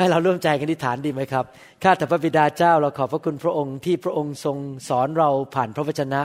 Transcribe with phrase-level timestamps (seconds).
[0.00, 1.44] ให้เราร่วมใจกันอธิษฐานดีไหมครับ
[1.82, 4.56] ข้าแต่พระบิดาเจ้าเราขอบพระคุณพระองค์ที่พระองค์ทรง
[4.88, 6.22] สอนเราผ่านพระวจนะ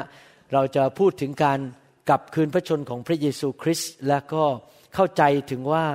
[0.54, 1.60] เราจะพูดถึงการ
[2.10, 4.44] กลับคืนพระชนของพระเยซูคริสต์และก็
[4.96, 5.86] เข้าใจถึงว่า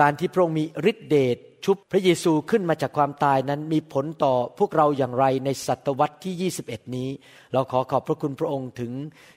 [0.00, 7.08] การที่พระองค์มีฤทธิเดชชุบพระเยซูขึ้นมาจากความตายนั้นมีผลต่อพวกเราอย่างไรในศตวรรษที่ 21 นี้
[7.52, 8.92] เราขอขอบพระคุณพระองค์ถึง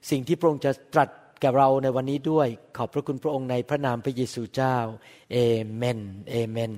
[0.10, 1.10] สิ่งที่พระองค์จะตรัส
[1.42, 4.78] แก่เราในวันนี้ด้วย ขอบพระคุณพระองค์ในพระนามพระเยซูเจ้า
[5.32, 5.38] เอ
[5.76, 6.00] เมน
[6.32, 6.74] เอเมน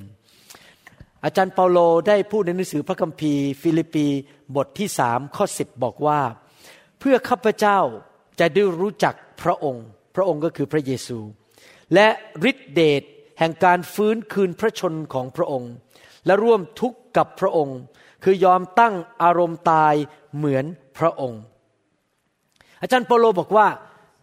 [1.24, 4.08] อาจารย์เปาโลได้พูดในหนังสือพระคัมภีร์ ฟิลิปปี
[4.56, 6.20] บทที่สามข้อสิบบอกว่า
[7.00, 7.80] เพื่อข้าพเจ้า
[8.40, 11.20] จะได้รู้จักพระองค์ พระองค์ก็คือพระเยซู
[11.94, 12.08] และ
[12.50, 13.04] ฤทธิเดช
[13.40, 15.72] แห่งการฟื้นคืนพระชนม์ของพระองค์
[16.26, 17.80] และร่วมทุกข์กับพระองค์
[18.24, 19.94] คือยอมตั้งอารมณ์ตาย
[20.36, 20.66] เหมือน
[20.98, 21.42] พระองค์
[22.82, 23.68] อาจารย์เปาโลบอกว่า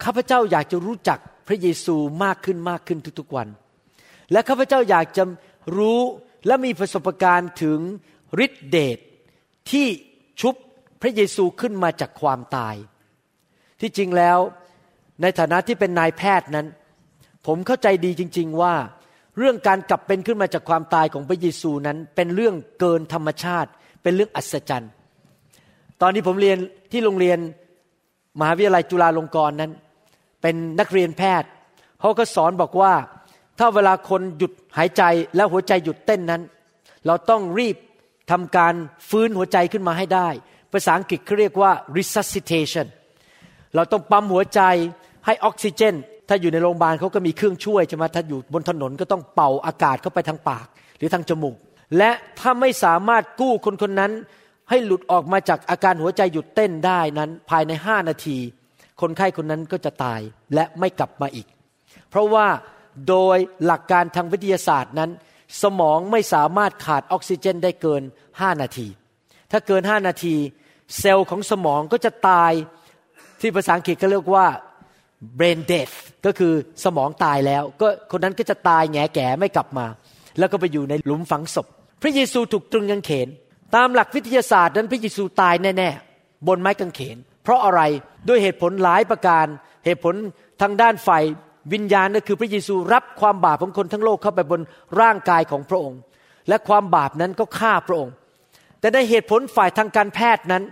[0.05, 3.49] ข้าพเจ้าอยากจะรู้จักพระเยซูมากขึ้นมากขึ้นทุกๆวัน
[4.33, 5.25] และข้าพเจ้าอยากจะ
[5.77, 6.01] รู้
[6.47, 7.79] และมีประสบการณ์ถึง
[8.45, 8.99] ฤทธิเดช
[9.71, 9.87] ที่
[10.41, 10.55] ชุบ
[11.03, 12.75] พระเยซูขึ้นมาจากความตาย
[13.81, 14.39] ที่จริงแล้ว
[15.23, 16.67] ในฐานะที่เป็นนายแพทย์นั้น
[17.47, 18.75] ผมเข้าใจดีจริง ๆว่า
[19.39, 23.71] เรื่องการกลับเป็นขึ้นมาจากความตายของพระเยซูนั้น เป็นเรื่องเกินธรรมชาติ
[24.03, 24.93] เป็นเรื่องอัศจรรย์
[26.01, 26.59] ตอนนี้ผมเรียน
[26.93, 27.39] ที่โรงเรียน
[28.39, 29.73] มหาวิทยาลัยจุฬาลงกรณ์นั้น
[30.43, 31.49] เป็นนักเรียนแพทย์
[32.01, 32.93] เขาก็สอนบอกว่า
[33.59, 35.03] ถ้าเวลาคนหยุดหายใจ
[35.37, 36.43] แล้วหัวใจหยุดเต้นนั้น
[37.07, 37.77] เราต้องรีบ
[38.31, 38.75] ทำการ
[39.09, 40.29] ฟื้นหัวใจขึ้นมาให้ได้
[40.73, 42.87] ภาษาอังกฤษเขาเรียกว่า resuscitation
[43.75, 44.61] เราต้องปั๊มหัวใจ
[45.27, 45.95] ให้ออกซิเจน
[46.29, 50.67] ถ้าอยู่ในโรงพยาบาลเขาก็มีเครื่องช่วยใช่ไหมถ้าอยู่บนถนนก็ต้องเป่าอากาศเข้าไปทางปาก
[50.99, 51.57] หรือทางจมูก
[51.99, 54.13] และถ้าไม่สามารถกู้คนคนนั้น
[54.71, 58.39] ให้หลุดออกมาจากอาการหัวใจหยุดเต้นได้นั้น ภายในห้านาที
[59.01, 60.21] คนไข้คนนั้นก็จะตาย
[60.55, 61.47] และไม่กลับมาอีก
[62.11, 62.47] เพราะว่า
[63.09, 65.11] โดยหลักการทางวิทยาศาสตร์นั้น
[65.63, 68.03] สมองไม่สามารถขาดออกซิเจนได้เกิน
[68.33, 68.89] 5 นาที
[69.53, 70.35] ถ้าเกิน 5 นาที
[70.99, 72.53] เซลล์ของสมองก็จะตาย
[73.41, 74.47] ที่ภาษาอังกฤษก็เรียกว่า
[75.39, 75.95] brain death
[76.27, 76.53] ก็คือ
[76.85, 79.87] สมองตายแล้ว ก็คนนั้นก็จะตายแงแก่ไม่กลับมา
[80.39, 81.67] แล้วก็ไปอยู่ในหลุมฝังศพ
[82.03, 83.29] พระเยซูถูกตรึงกางเขน
[83.75, 87.81] ตามหลักวิทยาศาสตร์นั้นพระเยซูตายแน่ๆบนไม้กางเขน เพราะอะไร
[88.29, 89.47] ด้วยเหตุผลหลายประการ
[89.85, 90.15] เหตุผล
[90.63, 91.25] ทางด้านฝ่าย
[91.73, 94.61] วิญญาณก็คือพระเยซูรับความบาปของคนทั้งโลกเข้าไปบน
[95.01, 96.01] ร่างกายของพระองค์
[96.49, 98.15] และความบาปนั้นก็ฆ่าพระองค์
[98.81, 100.63] แต่ในเหตุผลฝ่ายทางการแพทย์นั้น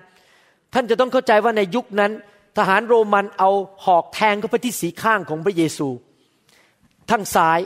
[0.75, 2.13] ท่านจะต้องเข้าใจว่าในยุคนั้น
[2.59, 3.51] ทหารโรมันเอา
[3.85, 5.89] หอกแทงเข้าไปที่สีข้างของพระเยซู
[7.11, 7.61] ทั้งซ้าย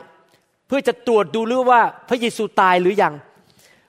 [0.66, 3.14] เพื่อจะตรวจดูหรือว่าพระเยซูตายหรือยัง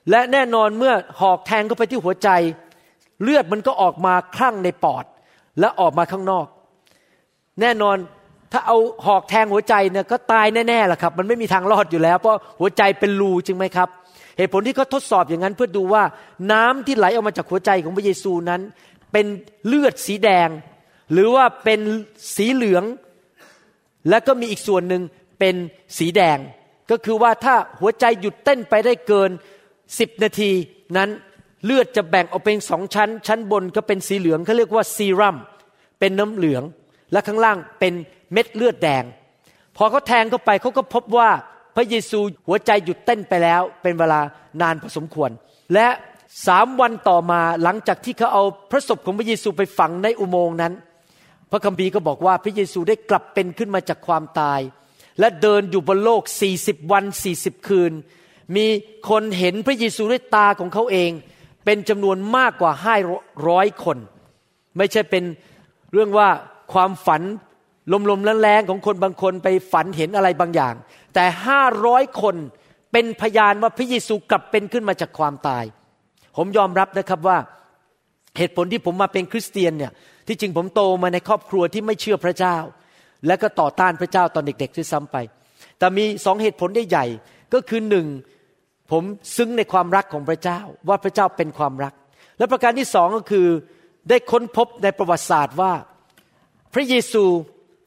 [0.10, 2.30] และแน่นอนเมื่อหอกแทงเข้าไปที่หัวใจ
[3.24, 5.06] เลือดมันก็ออกมาคลั่งในปอด
[5.60, 6.48] และออกมาข้างนอก
[7.62, 7.98] แน่นอน
[8.52, 13.90] ถ้าเอาหอกแทงหัวใจเนี่ยก็ตายแน่ๆแหละครับ มันไม่มีทางรอดอยู่แล้ว เพราะหัวใจเป็นรูจริงไหมครับ
[14.38, 16.04] เหตุผลที่เขาทดสอบอย่างนั้นเพื่อดูว่า
[16.52, 18.62] น้ำที่ไหลออกมาจากหัวใจของพระเยซูนั้น
[19.12, 19.26] เป็น
[19.68, 20.50] เลือดสีแดง
[21.12, 21.80] หรือว่าเป็น
[22.36, 22.84] สีเหลือง
[24.10, 25.02] และก็มีอีกส่วนหนึ่ง
[25.40, 25.56] เป็น
[25.98, 26.38] สีแดง
[26.92, 29.30] ก็คือว่าถ้าหัวใจหยุดเต้นไปได้เกิน
[30.00, 30.52] สิบนาที
[30.98, 31.10] นั้น
[31.66, 35.38] เลือดจะแบ่งออกเป็นสองชั้น ชั้นบนก็เป็นสีเหลืองเขาเรียกว่าซีรัม
[36.00, 36.64] เป็นน้ำเหลือง
[37.12, 37.94] และข้างล่างเป็น
[38.34, 39.04] เม็ดเลือดแดง
[39.78, 41.30] พอเขาแทงเข้าไปเขาก็พบว่า
[41.76, 44.22] พระเยซูหัวใจหยุดเต้นไปแล้ว เป็นเวลา
[44.62, 45.30] นานพอสมควร
[45.74, 45.88] และ
[46.48, 50.74] สามวันต่อมาหลังจากที่เขาเอาพระศพของพระเยซูไปฝังในอุโมงค์นั้น
[51.52, 54.60] พระคัมภีร์ก็บอกว่าพระเยซูได้กลับเป็นขึ้นมาจากความตาย
[55.20, 56.22] และเดินอยู่บนโลก
[56.58, 57.04] 40 วัน
[57.36, 57.92] 40 คืน
[58.56, 58.66] มี
[59.10, 61.12] คนเห็นพระเยซูด้วยตาของเขาเอง
[61.66, 62.96] เป็นจำนวนมากกว่าห้า
[63.48, 63.98] ร้อยคน
[64.78, 65.24] ไม่ใช่เป็น
[65.94, 66.30] เรื่องว่า
[66.74, 67.22] ความฝัน
[68.10, 70.74] ลมๆแรงๆของคนบางคนไปฝันเห็นอะไรบางอย่าง
[71.14, 72.36] แต่ห้าร้อยคน
[72.92, 75.64] เป็นพยานว่าพระเยซูกลับเป็นขึ้นมาจากความตาย
[76.38, 77.38] ผมยอมรับนะครับว่า
[78.38, 79.92] เหตุผลที่ผมมาเป็นคริสเตียนเนี่ย
[80.28, 82.58] ที่จริงผมโตมาในครอบครัวที่ไม่เชื่อพระเจ้า
[83.28, 85.18] และก็ต่อต้านพระเจ้าตอนเด็กๆด้วยซ้ำไป
[85.78, 87.06] แต่มีสองเหตุผลได้ใหญ่
[87.54, 88.08] ก็คือหนึ่ง
[88.92, 89.04] ผม
[89.38, 91.94] ซึ้งในความรักของพระเจ้าว่าพระเจ้าเป็นความรัก
[92.38, 93.48] และประการที่สองก็คือ
[94.10, 95.74] ได้ค้นพบในประวัติศาสตร์ว่า
[96.74, 97.24] พระเยซู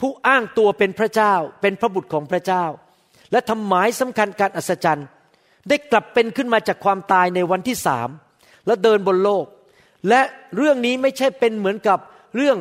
[0.02, 2.64] ผู้อ้างตัวเป็นพระเจ้า เป็นพระบุตรของพระเจ้า
[3.32, 5.06] และทำหมายสำคัญการอัศจรรย์
[5.69, 8.08] ได้กลับเป็นขึ้นมาจากความตายในวันที่สาม
[8.66, 9.46] แล้วเดินบนโลก
[10.08, 10.20] และ
[10.56, 11.99] เรื่องนี้ไม่ใช่เป็นเหมือนกับ
[12.37, 12.58] เรื่อง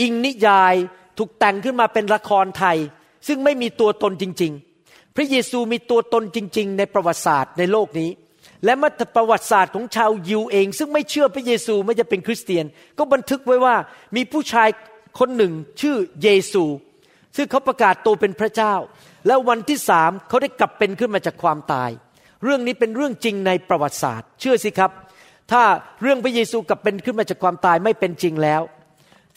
[0.00, 0.74] อิงนิยาย
[1.18, 2.78] ถูกแต่งขึ้นมาเป็นละครไทย
[3.26, 4.52] ซึ่งไม่มีตัวตนจริง
[4.84, 8.10] ๆ พระเยซูมีตัวตนจริง ๆ ในประวัติศาสตร์ในโลกนี้
[8.64, 12.64] และมัตประวัติศาสตร์ของชาวยิวเอง ซึ่งไม่เชื่อพระเยซูไม่จะเป็นคริสเตียน
[12.98, 13.74] ก็บันทึกไว้ว่า
[14.16, 14.68] มีผู้ชาย
[15.18, 16.64] คนหนึ่งชื่อเยซู
[17.36, 18.74] ซึ่งเขาประกาศตัวเป็นพระเจ้า
[19.26, 21.90] แล้ววันที่สามเขาได้กลับเป็นขึ้นมาจากความตาย
[22.44, 24.90] เรื่องนี้เป็นเรื่องจริงในประวัติศาสตร์ เชื่อสิครับ
[25.52, 25.62] ถ้า
[26.02, 28.62] เรื่องพระเยซูกลับเป็นขึ้นมาจากความตายไม่เป็นจริงแล้ว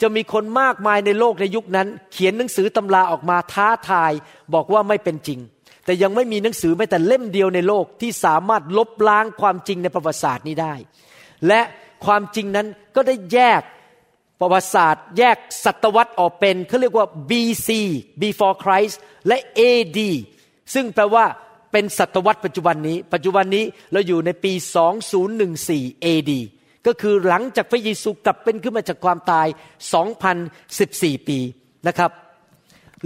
[0.00, 4.12] จะมีคนมากมายในโลกในยุคนั้น เขียนหนังสือตำราออกมาท้าทาย
[4.54, 5.40] บอกว่าไม่เป็นจริง
[5.84, 10.74] แต่ยังไม่มีหนังสือแม้แต่เล่มเดียวในโลกที่สามารถลบล้างความจริงในประวัติศาสตร์นี้ได้
[11.48, 11.60] และ
[12.06, 13.62] ความจริงนั้นก็ได้แยก
[14.40, 17.68] ประวัติศาสตร์แยกศตวรรษออกเป็นเขาเรียกว่า BC
[18.22, 18.96] before Christ
[19.28, 19.98] และ AD
[20.74, 21.24] ซึ่งแปลว่า
[21.72, 24.52] เป็นศตวรรษปัจจุบันนี้ ปัจจุบันนี้เราอยู่ในปี
[25.34, 26.32] 2014 AD
[26.86, 29.46] ก็คือหลังจากพระเยซูกลับเป็นขึ้นมาจากความตาย
[30.52, 31.38] 2,014 ปี
[31.88, 32.10] นะครับ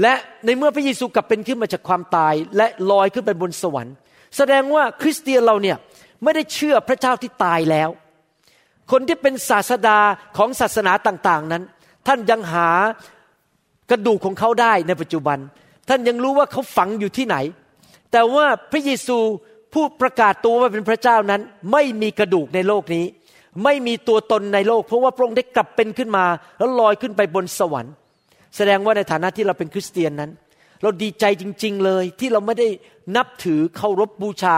[0.03, 3.94] และในเมื่อพระเยซูกลับเป็นขึ้นมาจากความตาย และลอยขึ้นไปบนสวรรค์
[4.37, 5.76] แสดงว่าคริสเตียนเราเนี่ย
[6.23, 7.91] ไม่ได้เชื่อพระเจ้าที่ตายแล้ว
[8.90, 9.98] คนที่เป็นศาสดา
[10.37, 11.62] ของศาสนาต่างๆนั้น
[12.06, 12.69] ท่านยังหา
[13.90, 15.38] กระดูกของเขาได้ในปัจจุบัน
[15.88, 17.37] ท่านยังรู้ว่าเขาฝังอยู่ที่ไหน
[18.12, 19.19] แต่ว่าพระเยซู
[19.75, 21.40] ผู้ประกาศตัวว่าเป็นพระเจ้านั้น
[21.72, 23.04] ไม่มีกระดูกในโลกนี้
[23.64, 26.25] ไม่มีตัวตนในโลก เพราะว่าพระองค์ได้กลับเป็นขึ้นมา
[26.58, 27.94] แล้วลอยขึ้นไปบนสวรรค์
[28.56, 30.31] แสดงว่าในฐานะที่เราเป็นคริสเตียนนั้น
[30.82, 32.69] เราดีใจจริง ๆ เลยที่เราไม่ได้
[33.16, 34.56] นับถือเคารพบูชา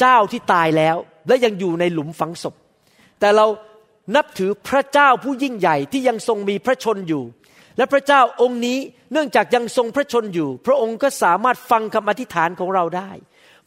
[0.00, 0.96] เจ้าที่ตายแล้ว
[1.26, 2.54] และยังอยู่ในหลุมฝังศพ
[3.20, 3.46] แต่เรา
[4.16, 7.24] นับถือพระเจ้าผู้ยิ่งใหญ่ที่ยังทรงมีพระชนอยู่
[7.76, 8.78] และพระเจ้าองค์นี้
[9.12, 13.10] เนื่องจากยังทรงพระชนอยู่ พระองค์ก็สามารถฟังคำอธิษฐานของเราได้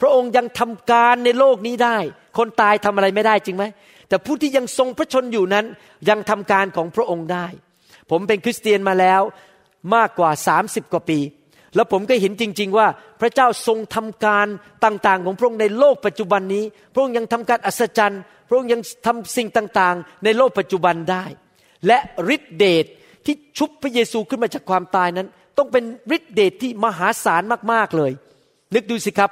[0.01, 1.97] พระองค์ยังทำการในโลกนี้ได้
[2.37, 3.65] คนตายทำอะไรไม่ได้จริงไหม
[4.09, 5.65] แต่ผู้ที่ยังทรงพระชนอยู่นั้น
[6.09, 7.47] ยังทำการของพระองค์ได้
[8.11, 9.21] ผมเป็นคริสเตียนมาแล้ว
[9.95, 11.19] มากกว่า 30 กว่าปี
[11.75, 12.87] แล้วผมก็เห็นจริง ๆ ว่า
[13.21, 14.47] พระเจ้าทรงทำการ
[14.85, 16.63] ต่างๆ ของพระองค์ในโลกปัจจุบันนี้
[16.93, 21.25] พระองค์ยังทำการอัศจรรย์ พระองค์ยังทำสิ่งต่างๆ ในโลกปัจจุบันได้
[21.87, 21.97] และ
[22.35, 22.85] ฤทธิเดช
[23.25, 25.83] ที่ชุบพระเยซูขึ้นมาจากความตายนั้น ต้องเป็น
[26.15, 27.41] ฤทธิเดชที่มหาศาล
[27.71, 28.11] มากๆเลย
[28.73, 29.29] นึกดูสิครับ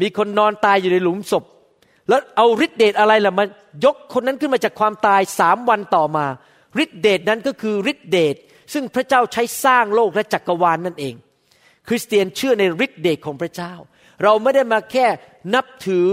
[0.00, 1.44] มีคนนอนตายอยู่ในหลุมศพ
[2.08, 3.44] แล้วเอาฤทธิเดชอะไรล่ะมา
[3.84, 6.26] ยกคนนั้นขึ้นมาจากความตายสามวันต่อมา
[6.82, 8.36] ฤทธิเดชนั้นก็คือฤทธิเดช
[8.72, 11.14] ซึ่งพระเจ้าใช้สร้างโลกและจักรวาลนนั่นเอง
[11.88, 13.72] คริสเตียนเชื่อในฤทธิเดชของพระเจ้า
[14.22, 15.06] เราไม่ได้มาแค่
[15.54, 16.08] นับถือ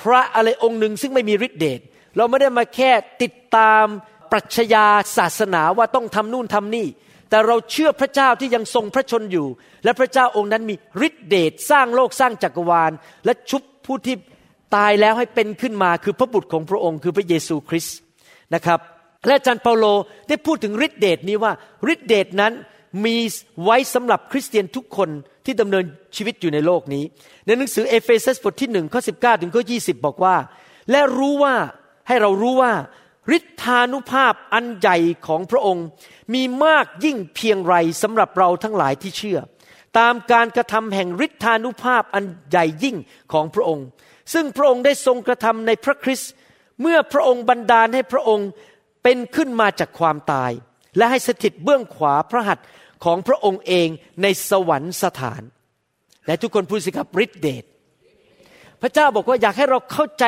[0.00, 1.80] พระอะไรองค์หนึ่งซึ่งไม่มีฤทธิเดช
[2.16, 2.90] เราไม่ได้มาแค่
[3.22, 3.84] ติดตาม
[4.32, 6.86] ปรัชญาศาสนาว่าต้องทำนู่นทำนี่
[7.30, 9.46] แต่เราเชื่อพระเจ้าที่ยังทรงพระชนอยู่
[9.84, 10.74] และพระเจ้าองค์นั้นมี
[11.06, 12.92] ฤทธิเดชสร้างโลกสร้างจักรวาล
[13.24, 14.16] และชุบผู้ที่
[14.76, 17.98] ตายแล้วให้เป็นขึ้นมาคือพระบุตรของพระองค์คือพระเยซูคริสต์
[18.54, 18.80] นะครับ
[19.26, 19.84] และอาจารย์เปาโล
[20.28, 21.52] ได้พูดถึงฤทธิเดชนี้ว่า
[21.92, 22.52] ฤทธิเดชนั้น
[23.04, 23.16] มี
[23.64, 25.10] ไว้สำหรับคริสเตียนทุกคน
[25.44, 25.84] ที่ดำเนิน
[26.16, 27.04] ชีวิตอยู่ในโลกนี้
[27.46, 30.36] ในหนังสือเอเฟซัสบทที่หนึ่งข้อสิบเก้าถึงข้อยี่สิบอกว่า
[30.90, 31.54] และรู้ว่า
[32.08, 32.72] ให้เรารู้ว่า
[33.36, 35.86] ฤทธานุภาพอันใหญ่ของพระองค์
[36.34, 39.38] มีมากยิ่งเพียงไรสำหรับเราทั้งหลายที่เชื่อ
[39.98, 42.96] ตามการกระทำแห่งฤทธานุภาพอันใหญ่ยิ่ง
[43.32, 43.86] ของพระองค์
[44.32, 46.30] ซึ่งพระองค์ได้ทรงกระทำในพระคริสต์
[46.80, 48.48] เมื่อพระองค์บันดาลให้พระองค์
[49.02, 50.52] เป็นขึ้นมาจากความตาย
[50.96, 52.66] และให้สถิตเบื้องขวาพระหัตถ์
[53.04, 53.88] ของพระองค์เอง
[54.22, 55.42] ในสวรรค์สถาน
[56.26, 57.64] และทุกคนพูดสิครับฤทธิเดช
[58.82, 60.24] พระเจ้าบอกว่าอยากให้เราเข้าใจ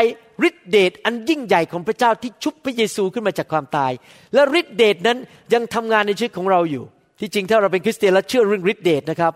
[0.49, 3.93] ฤทธิเดชอันยิ่งใหญ่ของพระเจ้าที่ชุบพระเยซูขึ้นมาจากความตาย
[4.35, 5.19] และฤทธิเดชนั้น
[5.55, 6.85] ยังทำงานในชีวิตของเราอยู่
[7.21, 9.33] ที่จริงถ้าเราเป็นคริสเตียนและเชื่อเรื่องฤทธิเดชนะครับ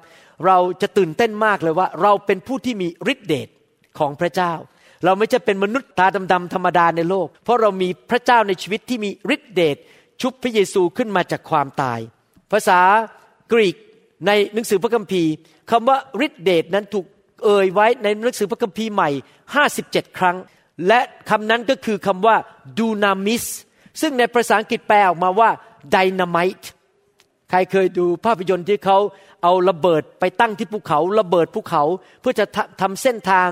[0.47, 3.49] เราจะตื่นเต้นมากเลยว่า เราเป็นผู้ที่มีฤทธิเดช
[3.99, 4.53] ของพระเจ้า
[5.05, 9.77] เราไม่ใช่เป็นมนุษย์ตาดำๆธรรมดาในโลก เพราะเรามีพระเจ้าในชีวิตที่มีฤทธิเดช
[10.21, 12.01] ชุบพระเยซูขึ้นมาจากความตาย
[12.53, 12.81] ภาษา
[13.53, 13.77] กรีก
[14.27, 15.31] ในหนังสือพระคัมภีร์
[15.71, 17.07] คำว่าฤทธิเดชนั้นถูก
[17.45, 19.11] เอ่ยไว้ในหนังสือพระคัมภีร์ใหม่
[19.63, 20.37] 57 ครั้ง
[20.89, 22.37] และคำนั้นก็คือคำว่า
[22.79, 23.45] ดูนามิส
[24.01, 25.51] ซึ่งในภาษาอังกฤษแปลออกมาว่า
[25.93, 26.61] ไดนามิต
[27.51, 28.99] ใครเคยดูภาพยนตร์ที่เขา
[29.43, 31.83] เอาระเบิดไปตั้งที่ภูเขา ระเบิดภูเขา
[32.21, 32.45] เพื่อจะ
[32.81, 33.49] ทำเส้นทาง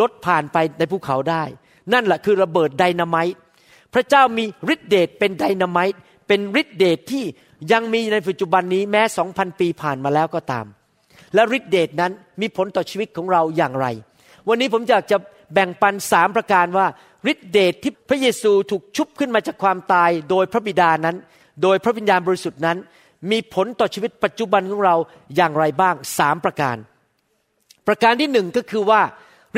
[0.00, 1.42] รถผ่านไปในภูเขาได้
[1.92, 3.34] นั่นแหละคือระเบิดไดนามิต
[3.94, 4.44] พระเจ้ามี
[4.74, 5.94] ฤทธิเดชเป็นไดนามิต
[6.26, 7.24] เป็นฤทธิเดชที่
[7.72, 10.66] ยังมีในปัจจุบันนี้แม้สองพันปีผ่านมาแล้วก็ตาม
[11.34, 13.86] และฤทธิเดชนั้นมีผลต่อชีวิตของเราอย่างไร
[14.48, 15.16] วันนี้ผมอยากจะ
[15.54, 16.86] แบ่งปันสามประการว่า
[17.32, 21.16] ฤทธิเดชที่พระเยซูถูกชุบขึ้นมาจากความตายโดยพระบิดานั้น
[21.62, 22.78] โดยพระวิญญาณบริสุทธิ์นั้น
[23.30, 24.96] มีผลต่อชีวิตปัจจุบันของเรา
[25.36, 26.76] อย่างไรบ้างสามประการ
[27.86, 29.02] ประการที่หนึ่งก็คือว่า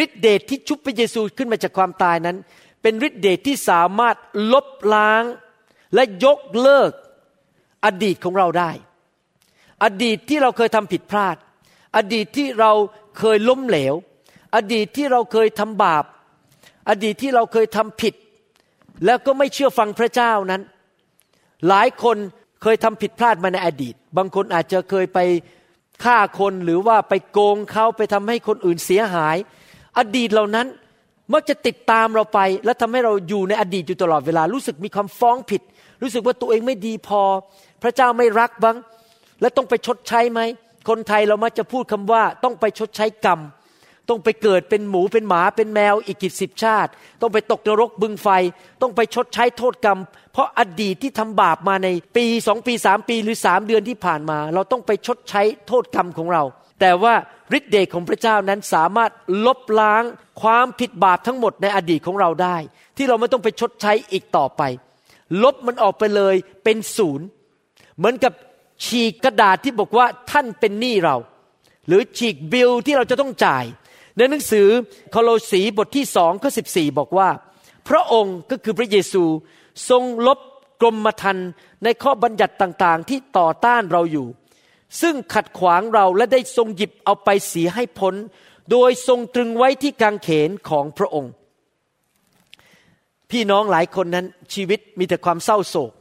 [0.05, 2.37] ฤทธิเดชที่ชุบพระเยซูขึ้นมาจากความตายนั้น
[2.83, 4.17] เป็นฤทธิเดชที่สามารถ
[4.53, 5.23] ลบล้าง
[5.95, 6.93] และยกเลิก
[7.85, 8.71] อดีตของเราได้
[9.85, 11.37] อดีตที่เราเคยทำผิดพลาด
[11.97, 12.73] อดีตที่เรา
[13.19, 13.95] เคยล้มเหลว
[14.55, 16.05] อดีตที่เราเคยทำบาป
[16.89, 18.15] อดีตที่เราเคยทำผิด
[19.05, 20.63] แล้วก็ไม่เชื่อฟังพระเจ้านั้น
[21.69, 22.17] หลายคน
[22.63, 25.19] เคยทำผิดพลาดมาในอดีต บางคนอาจจะเคยไป
[26.05, 29.37] ฆ่าคนหรือว่าไปโกงเขาไปทำให้คนอื่นเสียหาย
[29.99, 30.67] อดีตเหล่านั้น
[31.33, 35.63] มักจะติดตามเราไป และทำให้เราอยู่ในอดีตอยู่ตลอดเวลา รู้สึกมีความฟ้องผิด
[36.03, 37.23] รู้สึกว่าตัวเองไม่ดีพอ
[37.83, 38.77] พระเจ้าไม่รักบ้าง
[39.41, 40.41] และต้องไปชดใช้ไหม
[40.89, 43.41] คนไทยเรามักจะพูดคำว่าต้องไปชดใช้กรรม
[44.09, 46.91] ต้องไปเกิดเป็นหมูเป็นหมาเป็นแมวอีกกี่สิบชาติ
[47.21, 48.29] ต้องไปตกนรกบึงไฟ
[48.83, 49.99] ต้องไปชดใช้โทษกรรม
[50.33, 56.43] เพราะอดีตที่ทำบาปมาในปีสองปีสามปีหรือสามเดือนที่ผ่านมา เราต้องไปชดใช้โทษกรรมของเรา
[56.81, 57.15] แต่ว่า
[57.59, 59.11] ฤทธิ์เดชของพระเจ้านั้นสามารถ
[59.47, 60.03] ลบล้าง
[60.43, 62.57] ความผิดบาปทั้งหมดในอดีตของเราได้
[62.97, 64.63] ที่เราไม่ต้องไปชดใช้อีกต่อไป
[65.43, 67.27] ลบมันออกไปเลยเป็นศูนย์
[67.97, 68.33] เหมือนกับ
[68.85, 71.17] ฉีกกระดาษที่บอกว่าท่านเป็นหนี้เรา
[71.87, 73.65] หรือฉีกบิลที่เราจะต้องจ่าย
[74.17, 74.69] ในหนังสือ
[75.11, 77.29] โคโลสีบทที่สองข้อสิบสี่บอกว่า
[77.89, 79.25] พระองค์ก็คือพระเยซู
[79.89, 80.39] ทรงลบ
[80.81, 81.49] กรมธรรม์
[81.85, 84.27] ในข้อบัญญัติต่างๆ ที่ต่อต้านเราอยู่
[85.01, 88.15] ซึ่งขัดขวางเราและได้ทรงหยิบเอาไปเสียให้พ้น
[88.71, 91.33] โดยทรงตรึงไว้ที่กางเขนของพระองค์
[93.31, 95.93] พี่น้องหลายคนนั้นชีวิตมีแต่ความเศร้าโศก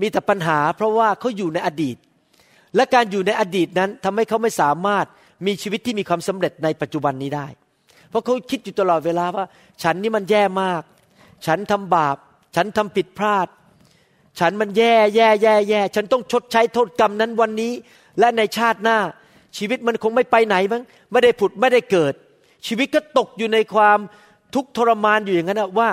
[0.00, 1.96] มีแต่ปัญหาเพราะว่าเขาอยู่ในอดีต
[2.76, 5.06] และการอยู่ในอดีตนั้นทำให้เขาไม่สามารถ
[5.46, 7.46] มีชีวิตที่มีความสำเร็จในปัจจุบันนี้ได้
[8.10, 9.44] เพราะเขาคิดอยู่ตลอดเวลาว่า
[9.82, 10.82] ฉันนี่มันแย่มาก
[11.46, 12.16] ฉันทำบาป
[12.56, 13.48] ฉันทำผิดพลาด
[14.40, 17.72] ฉันมันแย่แย่แย่แย่ ฉันต้องชดใช้โทษกรรมนั้นวันนี้
[18.18, 18.98] และในชาติหน้า
[19.58, 22.14] ชีวิตมันคงไม่ไปไหนมั้งไม่ได้ผุดไม่ได้เกิด
[22.66, 23.98] ชีวิตก็ตกอยู่ในความ
[24.54, 25.88] ทุกข์ทรมานอยู่อย่างนั้นว่า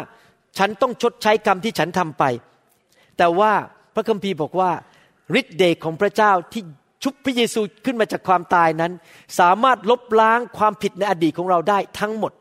[0.57, 2.23] ฉันต้องชดใช้กรรมที่ฉันทำไป
[3.17, 3.51] แต่ว่า
[3.95, 4.71] พระคัมภีร์บอกว่า
[5.39, 6.63] ฤทธิ์เดชของพระเจ้าที่
[7.03, 8.91] ชุบพระเยซูขึ้นมาจากความตายนั้น
[9.39, 12.31] สามารถลบล้างความผิดในอดีตของเราได้ทั้งหมด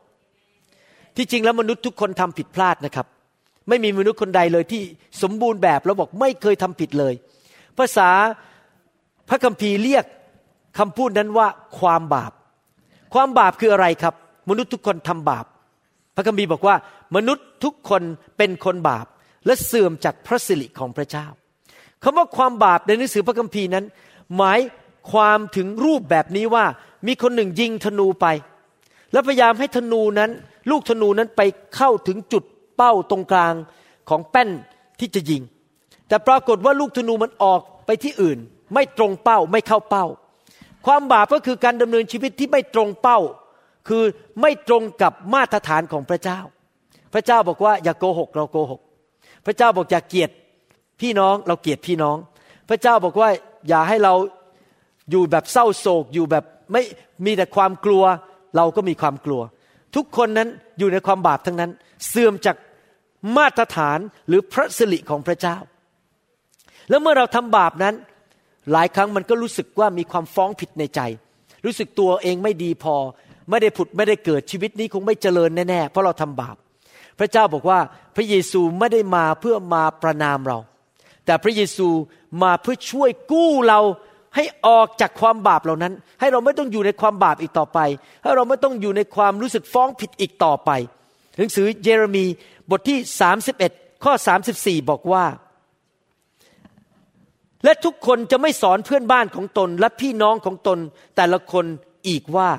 [1.15, 3.07] ที่จริงแล้วมนุษย์ทุกคนทำผิดพลาดนะครับ
[3.69, 4.81] ไม่มีมนุษย์คนใดเลยที่
[5.21, 7.13] สมบูรณ์แบบแล้วบอกไม่เคยทำผิดเลย
[7.77, 8.09] ภาษา
[9.29, 10.05] พระคัมภีร์เรียก
[10.77, 11.47] คำพูดนั้นว่า
[11.79, 12.31] ความบาป
[13.13, 14.13] ความบาปคืออะไรครับ
[14.49, 15.45] มนุษย์ทุกคนทำบาป
[16.15, 16.75] พระคัมภีร์บอกว่า
[17.15, 18.01] มนุษย์ทุกคน
[18.37, 19.05] เป็นคนบาป
[19.45, 21.27] และเสื่อมจากพระสิริของพระเจ้า
[22.03, 23.85] คำว่าความบาปในหนังสือพระคัมภีร์นั้น
[24.37, 24.59] หมาย
[25.11, 26.65] ความถึงรูปแบบนี้ว่า
[27.07, 28.25] มีคนหนึ่งยิงธนูไป
[29.11, 30.31] แล้วพยายามให้ธนูนั้น
[30.71, 31.41] ลูกธนูนั้นไป
[31.75, 32.43] เข้าถึงจุด
[32.77, 33.53] เป้าตรงกลาง
[34.09, 34.49] ของแป้น
[34.99, 35.41] ที่จะยิง
[36.07, 38.39] แต่ปรากฏว่าลูกธนูมันออกไปที่อื่น
[38.73, 40.05] ไม่ตรงเป้าไม่เข้าเป้า
[40.87, 43.19] ความบาปก็คือการดำเนินชีวิตที่ไม่ตรงเป้า
[43.87, 44.03] คือ
[44.41, 46.39] ไม่ตรงกับมาตรฐานของพระเจ้า
[47.13, 48.81] พระเจ้าบอกว่าอย่าโกหกเราโกหก
[49.45, 50.33] พระเจ้าบอกอย่าเกียรติ
[51.01, 52.17] พี่น้องเราเกลียดพี่น้อง
[52.69, 53.29] พระเจ้าบอกว่า
[53.69, 54.13] อย่าให้เรา
[55.11, 56.83] อยู่แบบเศร้าโศกอยู่แบบไม่
[57.25, 58.03] มีแต่ความกลัว
[58.55, 59.41] เราก็มีความกลัว
[59.95, 61.71] ทุกคนนั้นอยู่ในความบาปทั้งนั้น
[62.09, 62.55] เสื่อมจาก
[63.37, 65.57] มาตรฐานหรือพระสิริของพระเจ้า
[66.89, 67.95] แล้วเมื่อเราทำบาปนั้น
[68.71, 71.01] หลายครั้งมันก็รู้สึกว่ามีความฟ้องผิดในใจ
[71.65, 72.95] รู้สึกตัวเองไม่ดีพอ
[73.49, 76.55] ไม่ได้ผุดไม่ได้เกิดชีวิตนี้คงไม่เจริญแน่ๆเพราะเราทำบาป
[77.19, 77.79] พระเจ้าบอกว่า
[78.15, 80.57] พระเยซูไม่ได้มาเพื่อมาประนามเรา
[81.25, 81.87] แต่พระเยซู
[82.43, 83.79] มาเพื่อช่วยกู้เรา
[84.35, 87.79] ให้ออกจากความบาปเหล่านั้น ให้เราไม่ต้องอยู่ในความบาปอีกต่อไป
[88.23, 90.71] ให้เราไม่ต้องอยู่ในความรู้สึกฟ้องผิดอีกต่อไป
[91.37, 92.25] หนังสือเยเรมี
[92.69, 92.97] บทที่
[93.51, 94.13] 31 ข้อ
[94.51, 95.23] 34 บอกว่า
[97.63, 100.79] และทุกคนจะไม่สอนเพื่อนบ้านของตนและพี่น้องของตน
[101.15, 101.65] แต่ละคน
[102.07, 102.49] อีกว่า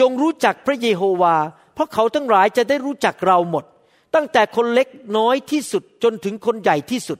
[0.00, 1.36] จงรู้จักพระเยโฮวา
[1.74, 3.64] เพราะเขาทั้งหลายจะได้รู้จักเราหมด
[4.14, 7.18] ตั้งแต่คนเล็กน้อยที่สุดจนถึงคนใหญ่ที่สุด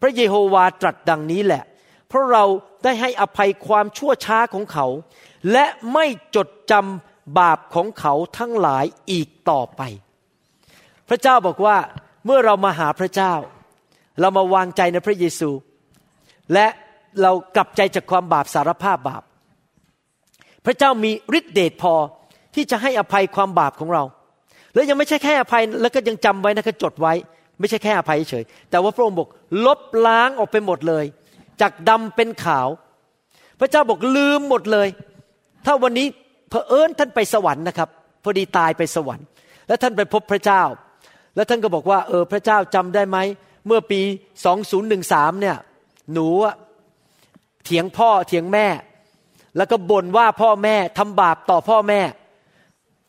[0.00, 1.62] พระเยโฮวาตรัสดังนี้แหละ
[2.08, 2.44] เพราะเรา
[2.84, 4.86] ได้ให้อภัยความชั่วช้าของเขา
[5.52, 9.82] และไม่จดจำบาปของเขาทั้งหลายอีกต่อไป
[11.08, 11.76] พระเจ้าบอกว่า
[12.24, 13.34] เมื่อเรามาหาพระเจ้า
[14.20, 15.50] เรามาวางใจในพระเยซู
[16.52, 16.66] และ
[17.22, 19.22] เรากลับใจจากความบาปสารภาพบาป
[20.64, 21.94] พระเจ้ามีฤทธิเดชพอ
[22.54, 24.02] ที่จะให้อภัยความบาปของเรา
[24.74, 27.12] และยังไม่ใช่แค่อภัยแล้วก็ยังจำไว้นะก็จดไว้
[27.60, 29.28] ไม่ใช่แค่อภัยเฉย แต่ว่าพระองค์บอก
[29.66, 31.04] ลบล้างออกไปหมดเลย
[31.60, 32.68] จากดำเป็นขาว
[33.60, 34.88] พระเจ้าบอกลืมหมดเลย
[35.66, 36.06] ถ้าวันนี้
[36.48, 37.88] เพอเอิญท่านไปสวรรค์นะครับ
[38.22, 39.26] พอดีตายไปสวรรค์
[39.68, 40.62] แล้วท่านไปพบพระเจ้า
[41.34, 43.18] แล้วท่านก็บอกว่าเออพระเจ้าจำได้ไหม
[43.66, 44.00] เมื่อปี
[44.72, 45.56] 2013เนี่ย
[46.12, 46.28] หนู
[47.64, 48.66] เถียงพ่อเถียงแม่
[49.56, 52.00] แล้วก็บ่นว่าพ่อแม่ทำบาปต่อพ่อแม่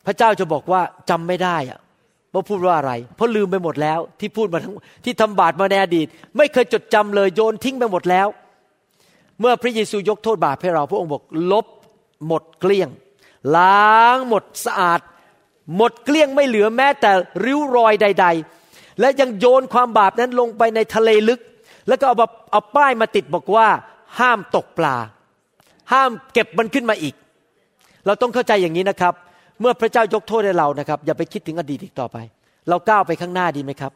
[0.06, 1.80] พระเจ้าจะบอกว่าจำไม่ได้อะ
[2.32, 4.74] ว่าพูดว่าอะไร เพราะลืมไปหมดแล้ว ที่พูดมาทั้ง
[5.04, 8.28] ที่ทำบาปมาในอดีต ไม่เคยจดจำเลยโยนทิ้งไปหมดแล้ว
[9.40, 11.22] เมื่อพระเยซูยกโทษบาปให้เรา พระองค์บอก
[11.52, 11.66] ลบ
[12.26, 12.88] หมดเกลี้ยง
[13.56, 15.00] ล้างหมดสะอาด
[15.76, 17.10] หมดเกลี้ยงไม่เหลือแม้แต่
[17.44, 18.26] ริ้วรอยใด
[18.62, 21.40] ๆ และยังโยนความบาปนั้นลงไปในทะเลลึก
[21.88, 22.16] แล้วก็เอา
[22.52, 23.66] เอาป้ายมาติดบอกว่า
[24.18, 24.96] ห้ามตกปลา
[25.92, 27.14] ห้ามเก็บมันขึ้นมาอีก
[28.06, 29.14] เราต้องเข้าใจอย่างนี้นะครับ
[29.60, 32.16] เมื่อพระเจ้ายกโทษให้เรานะครับ อย่าไปคิดถึงอดีตอีกต่อไป
[32.68, 33.92] เราก้าวไปข้างหน้าดีไหมครับ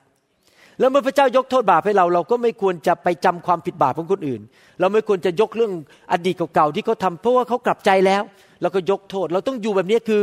[0.78, 4.40] แล้วเมื่อพระเจ้ายกโทษบาปให้เรา เราก็ไม่ควรจะไปจำความผิดบาปของคนอื่น
[4.80, 5.72] เราไม่ควรจะยกเรื่อง
[6.12, 8.22] อดีตเก่าๆที่เขาทาเพราะว่าเขากลับใจแล้ว
[8.62, 10.20] เราก็ยกโทษ เราต้องอยู่แบบนี้คือ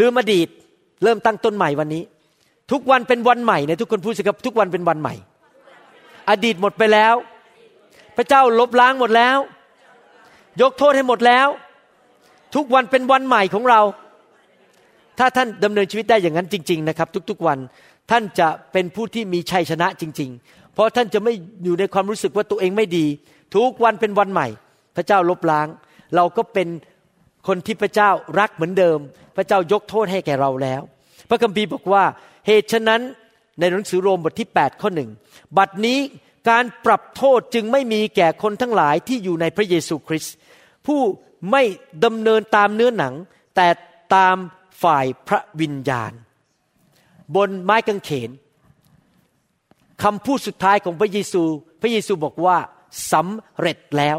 [0.00, 0.48] ลืมอดีต
[1.02, 2.02] เริ่มตั้งต้นใหม่วันนี้
[2.72, 5.14] ทุกวันเป็นวันใหม่เนี่ยทุกคนพูดสิครับทุกวันเป็นวันใหม่
[6.30, 7.14] อดีตหมดไปแล้ว
[8.16, 9.38] พระเจ้าลบล้างหมดแล้ว
[10.62, 11.48] ยกโทษให้หมดแล้ว
[12.54, 13.80] ทุกวันเป็นวันใหม่ของเรา
[15.18, 17.58] ถ้าท่านดำเนินชีวิตได้อย่างนั้นจริง ๆ นะครับ ทุกๆวัน
[18.10, 21.32] ท่านจะเป็นผู้ที่มีชัยชนะจริง ๆ เพราะท่านจะไม่
[21.64, 23.06] อยู่ในความรู้สึกว่าตัวเองไม่ดี
[23.54, 24.48] ทุกวันเป็นวันใหม่
[24.96, 25.66] พระเจ้าลบล้าง
[26.16, 26.68] เราก็เป็น
[27.46, 28.98] คนที่พระเจ้ารักเหมือนเดิม
[29.36, 30.82] พระเจ้ายกโทษให้แก่เราแล้ว
[31.28, 32.04] พระคัมภีร์บอกว่า
[32.46, 33.00] เหตุฉะนั้น
[33.58, 35.10] ในหนังสือโรมบทที่ 8 ข้อหนึ่ง
[35.56, 35.98] บัดนี้
[36.50, 40.34] การปรับโทษจึงไม่มีแก่คนทั้งหลายที่อยู่ในพระเยซูคริสต์
[40.86, 41.00] ผู้
[41.50, 41.62] ไม่
[42.04, 43.14] ดำเนินตามเนื้อหนัง
[43.56, 43.68] แต่
[44.14, 44.36] ตาม
[44.82, 46.12] ฝ่ายพระวิญญาณ
[47.36, 48.30] บนไม้กางเขน
[50.02, 51.42] คำพูดสุดท้ายของพระเยซู
[51.80, 52.56] พระเยซูบอกว่า
[53.12, 54.18] สำเร็จแล้ว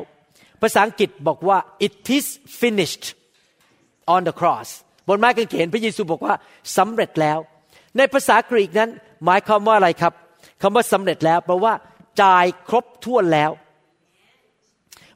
[0.62, 2.25] ภาษาอังกฤษบอกว่า it is
[2.62, 3.06] finished
[4.13, 4.70] on the cross
[5.08, 6.34] บนไม้กางเขนพระเยซูบอกว่า
[6.77, 7.39] สำเร็จแล้ว
[7.98, 8.89] ในภาษากรีกนั้น
[9.25, 10.13] หมายความว่าอะไรครับ
[10.62, 11.74] คำว่าสำเร็จแล้วแปลว่า
[12.21, 13.51] จ่ายครบถ้วนแล้ว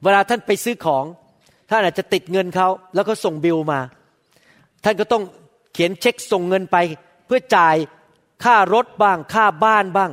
[0.04, 1.06] เวลาท่านไปซื้อของ
[1.70, 3.80] ท่านอาจจะติดเงินเขาแล้วก็ส่งบิลมา
[4.84, 5.24] ท่านก็ต้อง
[5.74, 6.78] เขียนเช็คส่งเงินไป
[7.26, 7.76] เพื่อจ่าย
[8.44, 10.12] ค่ารถบ้าง ค่าบ้านบ้าง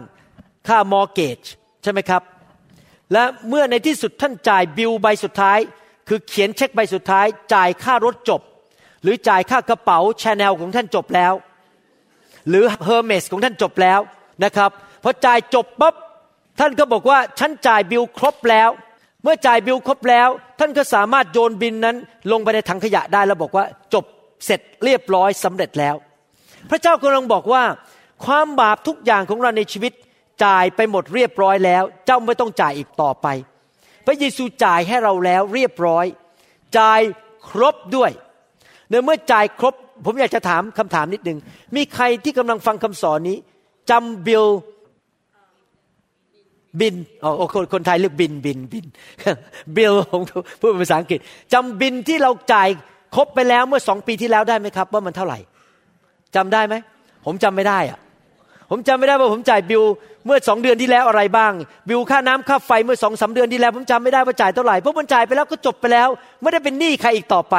[0.69, 1.39] ค่า mortgage
[1.83, 2.23] ใช่ไหมครับ
[3.13, 5.59] และเมื่อในที่สุดท่านจ่ายบิลใบสุดท้าย
[6.09, 8.41] คือเขียนเช็คใบสุดท้าย จ่ายค่ารถจบ
[9.03, 11.33] หรือจ่ายค่ากระเป๋าชาแนลของท่านจบแล้ว
[12.49, 14.01] หรือเฮอร์เมสของท่านจบแล้ว
[14.45, 14.71] นะครับ
[15.05, 15.95] พอจ่ายจบปั๊บ
[16.61, 18.71] ท่านก็บอกว่าฉันจ่ายบิลครบแล้ว
[19.23, 21.97] เมื่อจ่ายบิลครบแล้ว ท่านก็สามารถโยนบิลนั้น
[22.33, 24.05] ลงไปในถังขยะได้แล้วบอกว่าจบ
[24.45, 25.95] เสร็จเรียบร้อยสำเร็จแล้ว
[26.71, 27.63] พระเจ้ากำลังบอกว่า
[28.25, 29.93] ความบาปทุกอย่างของเราในชีวิต
[30.45, 33.27] จ่ายไปหมดเรียบร้อยแล้ว เจ้าไม่ต้องจ่ายอีกต่อไป
[34.07, 36.07] พระเยซูจ่ายให้เราแล้วเรียบร้อย
[36.79, 37.01] จ่าย
[37.49, 38.11] ครบด้วย
[38.89, 41.39] เมื่อเมื่อจ่ายครบ ผมอยากจะถามคำถามนิดหนึ่ง
[41.77, 43.37] มีใครที่กำลังฟังคำสอนนี้
[43.91, 48.87] จำบิลอ๋อคนคนไทยเรียกบิล
[49.77, 50.23] บิลผม
[50.61, 51.19] พูดภาษาอังกฤษ
[51.53, 52.69] จำบิลที่เราจ่าย
[53.17, 55.39] ครบไปแล้วเมื่อสองปีที่แล้วได้ไหมครับ ว่ามันเท่าไหร่
[56.37, 56.75] จำได้ไหม
[57.27, 57.99] ผมจำไม่ได้อะ
[58.71, 59.83] ผมจำไม่ได้ว่าผมจ่ายบิล
[60.27, 61.53] เมื่อสองเดือนที่แล้วอะไรบ้าง
[61.89, 66.09] บิลค่าน้ำค่าไฟเมื่อสองสาเดือนที่แล้ว ผมจำไม่ได้ว่าจ่ายเท่าไหร่เพราะมันจ่ายไปแล้วก็จบไปแล้ว
[66.43, 67.57] ไม่ได้เป็นหนี้ใครอีกต่อไป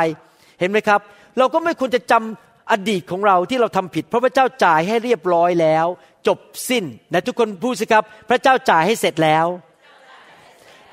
[0.60, 1.00] เห็นไหมครับ
[1.40, 5.86] เราก็ไม่ควรจะจำอดีตของเราที่เราทำผิด เพราะพระเจ้าจ่ายให้เรียบร้อยแล้ว
[6.28, 9.46] จบสิ้นนะทุกคนพูดสิครับ พระเจ้าจ่ายให้เสร็จแล้ว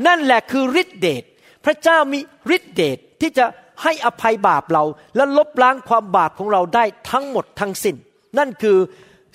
[0.06, 1.22] นั่นแหละคือฤทธิเดช
[1.64, 2.18] พระเจ้ามี
[2.56, 3.44] ฤทธิเดชที่จะ
[3.82, 4.84] ให้อภัยบาปเรา
[5.16, 7.96] และลบล้างความบาปของเราได้ทั้งหมดทั้งสิ้น
[8.38, 8.76] นั่นคือ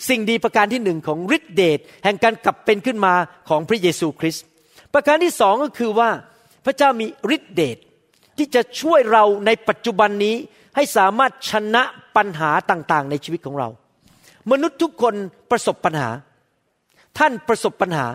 [0.10, 3.14] สิ่งดีประการที่หนึ่งของฤทธิเดชแห่งการกลับเป็นขึ้นมา
[3.50, 4.44] ของพระเยซูคริสต์
[4.94, 6.10] ประการที่สองก็คือว่า
[6.66, 7.78] พระเจ้ามีฤทธิเดช
[8.38, 10.36] ที่จะช่วยเราในปัจจุบันนี้
[10.76, 11.84] ให้สามารถชนะ
[12.16, 13.68] ปัญหาต่างๆ ในชีวิตของเรา
[14.52, 15.14] มนุษย์ทุกคน
[15.52, 16.10] ประสบปัญหา
[17.18, 18.08] ท่านประสบปัญหา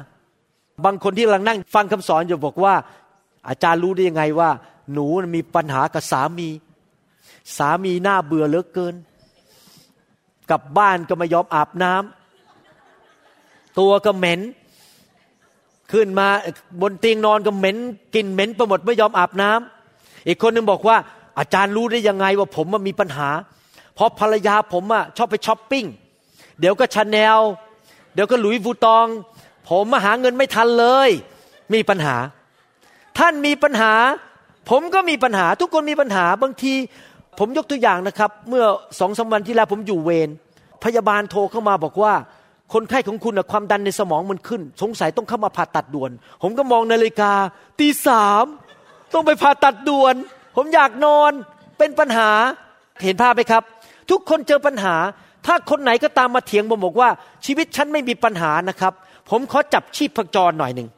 [0.84, 2.74] บางคนที่กำลังนั่งฟังคำสอนอยู่บอกว่า
[3.48, 4.50] อาจารย์รู้ได้ยังไงว่า
[4.92, 6.48] หนูมีปัญหากับสามี
[7.56, 8.94] สามีหน้าเบื่อเหลือเกิน
[10.50, 14.40] กลับบ้านก็ไม่ยอมอาบน้ำตัวก็เหม็น
[15.92, 16.28] ขึ้นมา
[16.80, 17.76] บนเตียงนอนก็เหม็น
[18.14, 20.96] กินเหม็นไปหมดไม่ยอมอาบน้ำอีกคนนึงบอกว่า
[21.38, 23.28] อาจารย์รู้ได้ยังไงว่าผมมีปัญหา
[23.94, 25.86] เพราะภรรยาผมอะชอบไปช้อปปิ้ง
[26.60, 27.38] เดี๋ยวก็ชาแนล
[28.14, 29.06] เดี๋ยวก็ Louis Vuitton
[29.68, 31.10] ผมมาหาเงินไม่ทันเลย
[31.74, 32.16] มีปัญหา
[33.18, 33.92] ท่านมีปัญหา
[34.70, 36.74] ผมก็มีปัญหา ทุกคนมีปัญหา บางที
[37.38, 38.64] ผมยกตัวอย่างนะครับ เมื่อ
[39.00, 40.28] สองสามวันที่แล้วผมอยู่เวร
[40.84, 42.14] พยาบาลโทรเข้ามาบอกว่า
[42.72, 46.10] คนไข้ของคุณความดันในสมองมันขึ้น สงสัยต้องเข้ามาผ่าตัดด่วน
[46.42, 47.32] ผมก็มองนาฬิกา
[47.80, 48.44] ตีสาม
[49.14, 50.14] ต้องไปผ่าตัดด่วน
[50.56, 51.32] ผมอยากนอน
[51.78, 52.30] เป็นปัญหา
[53.04, 53.62] เห็นภาพไหมครับ
[54.10, 54.94] ทุกคนเจอปัญหา
[55.46, 57.10] ถ้าคนไหนก็ตามมาเถียงผมบอกว่า
[57.46, 58.92] ชีวิตฉันไม่มีปัญหานะครับ
[59.30, 60.88] ผมขอจับชีพจรหน่อยหนึ่ง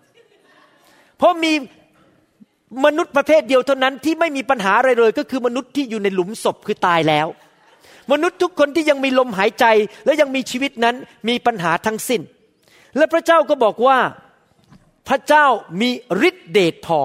[1.18, 1.52] เพราะมี
[2.84, 7.26] มนุษย์ประเภทเดียวเท่านั้นที่ไม่มีปัญหาอะไรเลย ก็คือมนุษย์ที่อยู่ในหลุมศพคือตายแล้ว
[8.12, 9.64] มนุษย์ทุกคนที่ยังมีลมหายใจ
[10.04, 10.96] และยังมีชีวิตนั้น
[11.28, 12.20] มีปัญหาทั้งสิ้น
[12.96, 13.98] และพระเจ้าก็บอกว่า
[15.08, 15.46] พระเจ้า
[15.80, 15.90] มี
[16.28, 17.00] ฤทธิเดชพอ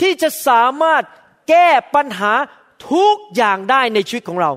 [0.00, 1.02] ที่จะสามารถ
[1.48, 2.32] แก้ปัญหา
[2.90, 4.50] ทุกอย่างได้ในชีวิตของเรา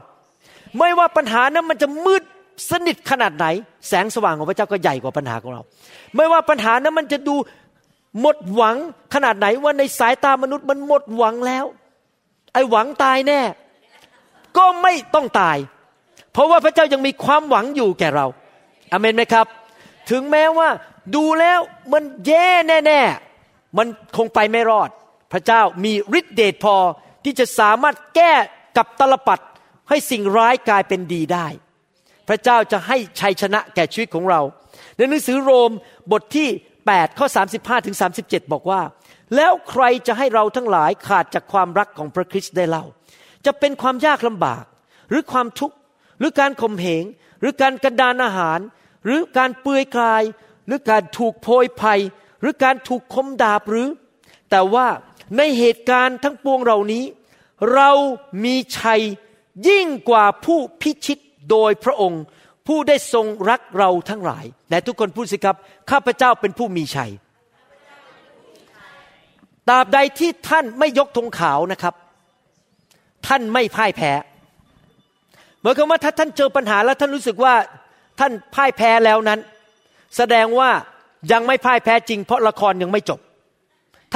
[0.78, 2.24] ไม่ว่าปัญหานั้นมันจะมืด
[2.72, 3.46] สนิทขนาดไหน
[3.88, 5.62] แสงสว่างของพระเจ้าก็ใหญ่กว่าปัญหาของเรา
[6.16, 7.36] ไม่ว่าปัญหานั้นมันจะดู
[8.22, 8.76] หมดหวัง
[9.14, 11.66] ขนาดไหนว่าในสายตามนุษย์มันหมดหวังแล้ว
[12.54, 13.42] ไอ้หวังตายแน่
[14.58, 15.58] ก็ไม่ต้องตาย
[16.34, 18.26] เพราะว่าพระเจ้ายังมีความหวังอยู่แก่เรา
[18.92, 19.46] อเมนไหมครับ
[20.10, 20.70] ถึงแม้ว่า
[21.16, 21.60] ดูแล้ว
[21.94, 22.50] มันแย่
[22.88, 23.02] แน่
[23.40, 24.90] ๆ มันคงไปไม่รอด
[25.32, 26.76] พระเจ้ามีฤทธิเดชพอ
[27.24, 28.34] ที่จะสามารถแก้
[28.78, 29.44] กับตลปัด
[29.90, 31.48] ให้สิ่งร้ายกลายเป็นดีได้
[32.28, 34.42] พระเจ้าจะให้ชัยชนะแก่ชีวิตของเรา
[34.96, 35.72] ในหนังสือโรม
[36.12, 36.50] บทที่
[36.84, 38.82] 8 ข้อ 35ถึง37 บอกว่า
[39.36, 42.86] แล้วใครจะให้เราทั้งหลายขาดจากความรักของพระคริสต์ได้เล่า
[43.46, 44.64] จะเป็นความยากลำบาก
[45.10, 45.76] หรือความทุกข์
[46.20, 47.04] หรือการข่มเหง
[47.40, 48.60] หรือการกระดานอาหาร
[49.06, 50.24] หรือการเปื่อยกาย
[50.68, 52.02] หรือการถูกโพยภัย
[52.42, 53.88] หรือการถูกคมดาบหรือ
[54.52, 54.88] แต่ว่า
[55.38, 57.04] ในเหตุการณ์ทั้งปวงเหล่านี้
[57.74, 57.92] เรา
[58.44, 59.02] มีชัย
[59.68, 61.20] ยิ่งกว่าผู้พิชิต
[61.52, 62.24] โดยพระองค์
[62.68, 65.56] ผู้ได้ทรงรักเราทั้งหลายแต่ทุกคนพูดสิครับ
[65.92, 67.12] ข้าพเจ้าเป็นผู้มีชัย
[69.70, 71.94] ตราบใดที่ท่านไม่ยกธงขาวนะครับ
[73.28, 74.12] ท่านไม่พ่ายแพ้
[75.60, 77.54] เหมือนกับว่าถ้าท่านเจอปัญหาแล้วท่านรู้สึกว่า
[78.20, 79.40] ท่านพ่ายแพ้แล้วนั้น
[80.18, 80.70] แสดงว่า
[81.32, 83.20] ยังไม่พ่ายแพ้จริง เพราะละครยังไม่จบ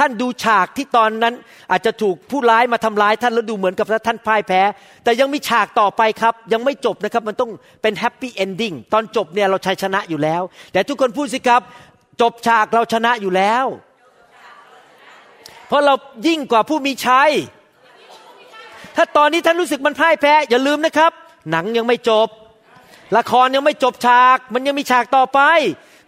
[0.00, 1.34] ท่านดูฉากที่ตอนนั้น
[1.70, 4.62] อาจจะถูกผู้ร้ายมาทำร้ายท่านแล้วดูเหมือนกับท่านพ่ายแพ้
[5.04, 7.50] แต่ยังมีฉากต่อไปครับ ยังไม่จบนะครับ มันต้อง
[7.82, 11.62] เป็น happy ending ตอนจบเนี่ยเราชัยชนะอยู่แล้ว แต่ทุกคนพูดสิครับ
[12.20, 13.64] จบฉากเราชนะอยู่แล้ว
[15.68, 15.94] เพราะเรา
[16.26, 17.30] ยิ่งกว่าผู้มีชัย
[18.96, 21.12] ถ้าตอนนี้ท่านรู้สึกมันพ่ายแพ้ อย่าลืมนะครับ
[21.50, 22.28] หนังยังไม่จบ
[23.16, 25.40] ละครยังไม่จบฉาก มันยังมีฉากต่อไป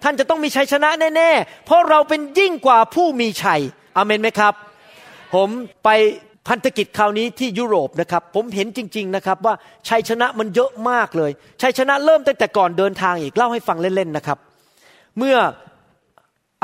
[0.02, 3.62] ท่านจะต้องมีชัยชนะแน่ ๆ เพราะเราเป็นยิ่งกว่าผู้มีชัย
[3.96, 4.54] อเมนไหมครับ
[5.34, 5.48] ผม
[5.84, 5.88] ไป
[6.48, 9.54] พันธกิจคราวนี้ที่ยุโรปนะครับ ผมเห็นจริง ๆนะครับ ว่า
[9.88, 11.30] ชัยชนะมันเยอะมากเลย
[11.62, 14.38] ชัยชนะเริ่มตั้งแต่ก่อนเดินทางอีกเล่าให้ฟังเล่นๆนะครับ
[15.18, 15.36] เมื่อ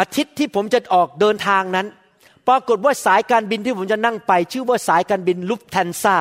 [0.01, 1.87] อาทิตย์ที่ผมจะออกเดินทางนั้น
[2.49, 6.17] ปรากฏว่าสายการบินที่ผมจะนั่งไป ชื่อว่าสายการบินลุฟแทนซา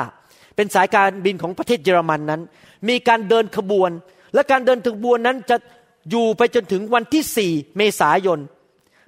[0.55, 2.41] เป็นสายการบินของประเทศเยอรมันนั้น
[2.89, 3.91] มีการเดินขบวน
[4.33, 5.57] และการเดินขบวนนั้นจะ
[6.09, 8.39] อยู่ไปจนถึงวันที่สี่เมษายน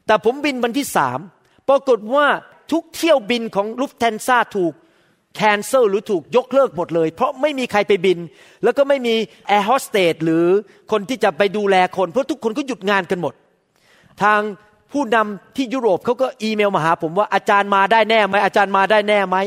[0.06, 1.20] แต่ผมบินวันที่สาม
[1.70, 2.28] ปรากฏว่า
[2.72, 4.74] ทุกเที่ยวบินของลุฟแทนซาถูก
[5.36, 8.20] แคนเซิลหรือถูกยกเลิกหมดเลย เพราะไม่มีใครไปบิน
[8.64, 9.16] แล้วก็ไม่มี
[9.48, 10.46] แอร์โฮสเตสหรือ
[10.92, 13.34] คนที่จะไปดูแลคน เพราะทุกคนก็หยุดงานกันหมด
[14.24, 14.42] ทาง
[14.94, 19.38] ผู้นำที่ยุโรปเขาก็อีเมลมาหาผมว่าอาจารย์มาได้แน่ไหมอาจารย์มาได้แน่ไหม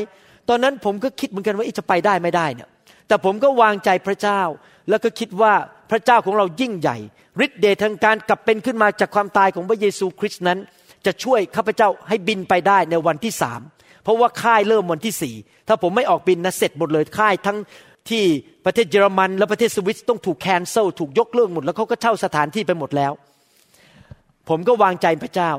[0.49, 2.69] ตอนนั้นผมก็คิดเหมือนกันว่าจะไปได้ไม่ได้เนี่ย
[3.07, 4.41] แต่ผมก็วางใจพระเจ้า
[4.89, 5.53] แล้วก็คิดว่า
[5.91, 6.97] พระเจ้าของเรายิ่งใหญ่
[7.45, 10.59] ฤทธิ์เดชทางการกลับเป็นขึ้นมาจากความตายของพระเยซูคริสต์นั้น
[11.05, 13.61] จะช่วยข้าพเจ้าให้บินไปได้ในวันที่สาม
[14.03, 15.35] เพราะว่าค่ายเริ่มวันที่สี่
[15.67, 17.57] ถ้าผมไม่ออกบินนะเสร็จหมดเลยค่ายทั้ง
[18.09, 18.23] ที่
[18.65, 23.11] ประเทศเยอรมัน และประเทศสวิตต้องถูกแคนเซิลถูกยกเลิกหมดแล้วเขาก็เช่าสถานที่ไปหมดแล้ว
[24.49, 25.51] ผมก็วางใจพระเจ้า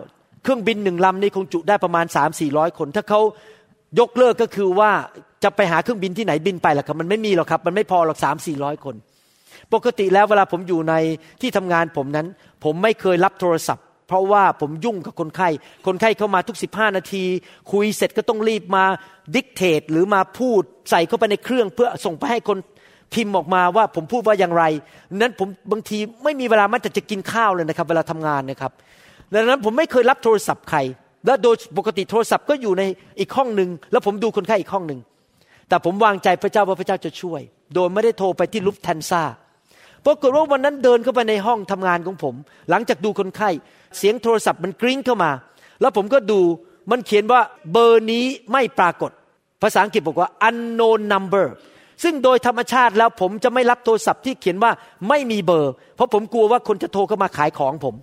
[0.43, 3.21] เครื่องบินหนึ่งลำนี้คงจุได้ประมาณสามสี่ร้อยคน ถ้าเขา
[4.01, 4.91] ยกเลิกก็คือว่า
[5.45, 8.95] จะไปหาเครื่องบินที่ไหนบินไปล่ะครับมันไม่มีหรอกครับ มันไม่พอหรอกสามสี่ร้อยคน
[9.75, 10.95] ปกติแล้วเวลาผมอยู่ใน
[11.41, 12.27] ที่ทำงานผมนั้น
[12.65, 15.49] ผมไม่เคยรับโทรศัพท์ เพราะว่าผมยุ่งกับคนไข้
[15.87, 17.25] คนไข้เข้ามาทุกสิบห้านาที
[17.73, 18.85] คุยเสร็จก็ต้องรีบมา
[19.35, 22.59] ดิกเทตหรือมาพูดใส่เข้าไปในเครื่องเพื่อส่งไปให้คน
[23.15, 24.65] พิมพ์ออกมาว่าผมพูดว่าอย่างไร
[25.17, 28.73] นั้นผมบางทีไม่มีเวลามันแต่จะกินข้าวเลยนะครับ เวลาทำงานนะครับ
[29.35, 30.79] ดังนั้นผมไม่เคยรับโทรศัพท์ใคร
[31.27, 32.83] และโดยปกติโทรศัพท์ก็อยู่ใน
[33.19, 35.01] อีกห้องหนึ่งแล้วผมดูคนไข้อีกห้องหนึ่ง
[35.69, 37.41] แต่ผมวางใจพระเจ้าว่าพระเจ้าจะช่วย
[37.75, 39.23] โดยไม่ได้โทรไปที่ลุฟแทนซ่า
[40.07, 42.35] ปรากฏว่าวันนั้นเดินเข้าไปในห้องทำงานของผม
[42.71, 43.51] หลังจากดูคนไข้
[43.99, 45.31] เสียงโทรศัพท์มันกริ้งเข้ามา
[45.81, 46.41] แล้วผมก็ดู
[46.91, 47.41] มันเขียนว่า
[47.73, 49.11] เบอร์นี้ไม่ปรากฏ
[49.63, 51.47] ภาษาอังกฤษบอกว่า unknown number
[52.03, 54.73] ซึ่งโดยธรรมชาติแล้วผมจะไม่รับโทรศัพท์ที่เขียนว่า
[55.09, 57.95] ไม่มีเบอร์ เพราะผมกลัวว่าคนจะโทรเข้ามาขายของผม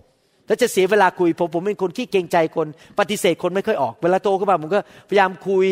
[0.47, 2.67] แล้วจะเสียเวลาคุยผมผมเป็นคนขี้เกรงใจคน
[2.99, 5.67] ปฏิเสธคนไม่ค่อยออก เวลาโทรเข้ามาผมก็พยายามคุย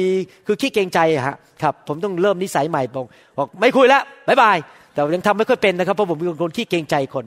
[0.48, 1.26] คือขี้เกรงใจอะ
[1.64, 3.06] ครับผมต้องเริ่มนิสัยใหม่บอก
[3.38, 4.58] บอกไม่คุยแล้วbye bye
[4.94, 7.26] แต่ยังทำไม่ค่อยเป็นนะครับเพราะผมเป็นคนขี้เกรงใจคน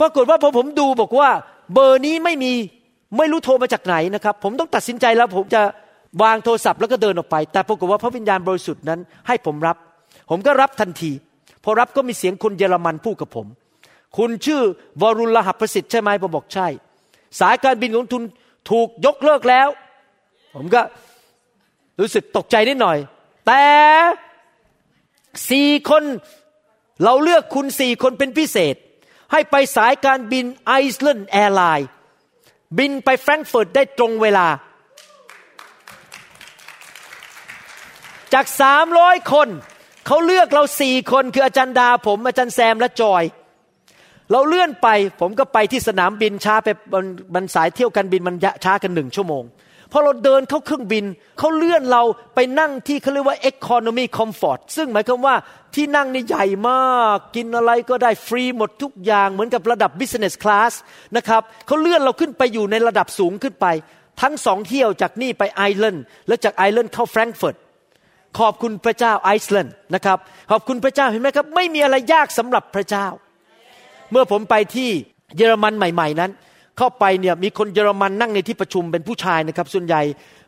[0.00, 1.30] ปรากฏว่าพอผมดูบอกว่า
[1.72, 2.52] เบอร์นี้ไม่มี
[3.16, 5.62] ไม่รู้โทรมาจากไหนนะครับ ผมต้องตัดสินใจแล้วผมจะ
[6.22, 9.76] วางโทรศัพท์แล้วก็เดินออกไป แต่ปรากฏว่าพระวิญญาณบริสุทธิ์นั้น ให้ผมรับ
[10.30, 11.12] ผมก็รับทันที
[11.64, 13.46] พอรับก็มีเสียงคนเยอรมันพูดกับผม
[14.16, 14.60] คุณชื่อ
[15.02, 16.66] วรุณเลาหประสิทธิ์ใช่ไหมผมบอกใช่
[17.40, 18.22] สายการบินของคุณ
[18.70, 19.68] ถูกยกเลิกแล้ว
[20.54, 20.80] ผมก็
[22.00, 22.98] รู้สึกตกใจนิดหน่อย
[23.46, 23.64] แต่
[25.50, 26.02] สี่คน
[27.04, 28.76] เราเลือกคุณสี่คนเป็นพิเศษ
[29.32, 31.88] ให้ไปสายการบินไอซ์แลนด์ airline
[32.78, 34.46] บินไปแฟรงก์เฟิร์ตได้ตรงเวลา
[38.34, 39.48] จากสามร้อยคน
[40.06, 43.24] เขาเลือกเราสี่คนคืออาจารย์ดาผม อาจารย์แซมและจอย
[44.30, 44.88] เราเลื่อนไป
[45.20, 46.68] ผมก็ไปที่สนามบินช้าไป
[47.34, 49.44] มันสายเที่ยวการบินมันช้ากันหนึ่งชั่วโมง
[49.92, 51.04] พอเราเดินเข้าเครื่องบิน
[51.38, 52.02] เขาเลื่อนเรา
[52.34, 55.34] ไปนั่งที่เขาเรียกว่า economy comfort ซึ่งหมายความว่า
[55.74, 60.72] ที่นั่งนี่ใหญ่มาก กินอะไรก็ได้ฟรีหมดทุกอย่างเหมือนกับระดับ business class
[61.16, 63.66] นะครับเขาเลื่อนเราขึ้นไปอยู่ในระดับสูงขึ้นไป
[64.22, 67.56] ทั้งสองเที่ยวจากนี่ไปไอซ์แลนด์แล้วจากไอซ์แลนด์เข้าแฟรงก์เฟิร์ต
[68.38, 70.18] ขอบคุณพระเจ้าไอซ์แลนด์นะครับ
[70.50, 73.06] ขอบคุณพระเจ้าเห็นไหมครับ ไม่มีอะไรยากสำหรับพระเจ้า
[74.10, 74.90] เมื่อผมไปที่
[75.36, 76.30] เยอรมันใหม่ ๆ นั้น
[76.78, 80.02] เข้าไปเนี่ยมีคนเยอรมันนั่งในที่ประชุมเป็นผู้ชายนะครับ ส่วนใหญ่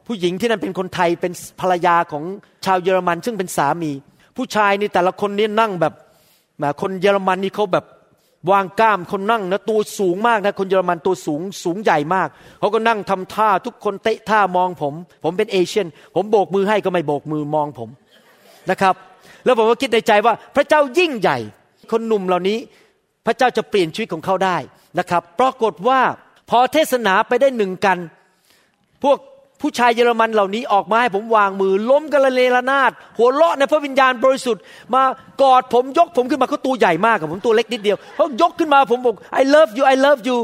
[0.06, 2.24] ผู้หญิงที่นั่นเป็นคนไทยเป็นภรรยาของ
[2.64, 3.90] ชาวเยอรมัน ซึ่งเป็นสามี
[4.36, 5.94] ผู้ชายนี่แต่ละคนนี่นั่งแบบ
[6.60, 7.84] แบบคนเยอรมันนี่เขาแบบ
[8.50, 17.88] วางกล้ามคนนั่งนะตัวสูงมากนะคนเยอรมันตัวสูงสูงใหญ่มากเขาก็นั่งทำท่าทุกคนเตะท่ามองผม ผมเป็นเอเชียน ผมโบกมือให้ก็ไม่โบกมือมองผม
[18.70, 18.94] นะครับ
[19.44, 21.38] แล้วผมก็คิดในใจว่าพระเจ้ายิ่งใหญ่
[21.92, 22.58] คนหนุ่มเหล่านี้
[23.26, 24.56] พระเจ้าจะเปลี่ยนชีวิตของเขาได้
[24.98, 26.00] นะครับ ปรากฏว่า
[26.50, 27.98] พอเทศนาไปได้หนึ่งกัน
[29.04, 29.18] พวก
[29.60, 34.62] ผู้ชายเยอรมันเหล่านี้ออกมาให้ผมวางมือ ล้มกันละเลระนาด หัวเราะในพระวิญญาณบริสุทธิ์
[34.94, 35.02] มา
[35.42, 40.38] กอดผมยกผมขึ้นมาเขาตัวใหญ่มากกับผมตัวเล็กนิดเดียวเขายกขึ้นมาผมบอก I love you I love you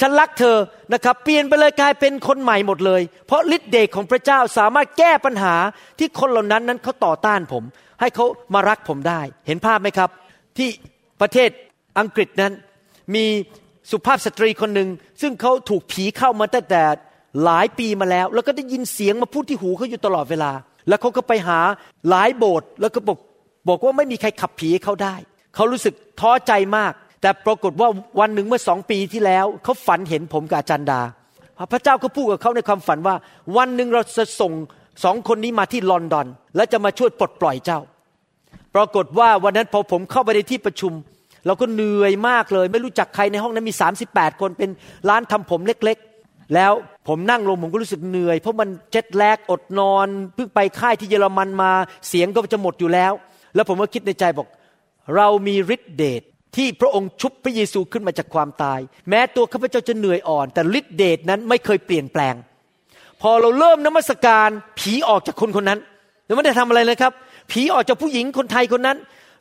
[0.00, 0.56] ฉันรักเธอ
[0.92, 5.54] นะครับ เปลี่ยนไปเลยกลายเป็นคนใหม่หมดเลย เพราะฤทธิ์เดชของพระเจ้าสามารถแก้ปัญหา
[5.98, 7.62] ที่คนเหล่านั้นนั้นเขาต่อต้านผม
[8.00, 10.10] ให้เขามารักผมได้ เห็นภาพไหมครับ
[10.56, 10.68] ที่
[11.20, 11.50] ประเทศ
[11.98, 12.52] อังกฤษนั้น
[13.14, 13.24] มี
[13.90, 14.88] สุภาพสตรีคนหนึ่ง
[15.20, 16.82] ซึ่งเขาถูกผีเข้ามาตั้งแต่
[17.44, 20.52] หลายปีมาแล้ว แล้วก็ได้ยินเสียงมาพูดที่หูเขาอยู่ตลอดเวลา
[20.88, 21.60] แล้วเขาก็ไปหา
[22.08, 23.18] หลายโบสถ์แล้วก็บอก
[23.68, 25.14] บอกว่าไม่มีใครขับผีเขาได้
[25.54, 27.88] เขารู้สึกท้อใจมาก แต่ปรากฏว่า
[28.20, 31.00] วันหนึ่งเมื่อสองปีที่แล้วเขาฝันเห็นผมกับอาจารย์ดา
[31.72, 33.14] พระเจ้าก็พูดกับเขาในความฝันว่า
[33.56, 34.52] วันหนึ่งเราจะส่ง
[35.04, 36.26] สองคนนี้มาที่ลอนดอน
[36.56, 37.80] และจะมาช่วยปลดปล่อยเจ้า
[38.74, 40.92] ปรากฏว่าวันนั้นพอผมเข้าไปในที่ประชุม
[41.46, 43.74] เราก็เหนื่อยมากเลย ไม่รู้จักใครในห้องนั้นมี
[44.06, 44.70] 38 คนเป็น
[45.08, 46.72] ร้านทำผมเล็กๆ แล้ว
[47.08, 51.72] ผมนั่งลงผมก็รู้สึกเหนื่อย เพราะมันเจ็ดแลกอดนอนเพิ่งไปค่ายที่เยอรมันมา
[52.08, 53.12] เสียงก็จะหมดอยู่แล้ว
[53.54, 54.48] แล้วผมก็คิดในใจบอก
[55.16, 56.22] เรามีฤทธิเดช
[56.56, 62.34] ที่พระองค์ชุบพระเยซูขึ้นมาจากความตาย แม้ตัวข้าพเจ้าจะเหนื่อยอ่อน แต่ฤทธิเดชนั้นไม่เคยเปลี่ยนแปลง
[63.22, 64.48] พอเราเริ่มนมัสการ
[64.78, 65.80] ผีออกจากคนคนนั้น
[66.24, 67.12] แล้วไม่ได้ทำอะไรเลยครับ
[67.52, 68.96] ผีออกจากผู้หญิงคนไทยคนนั้น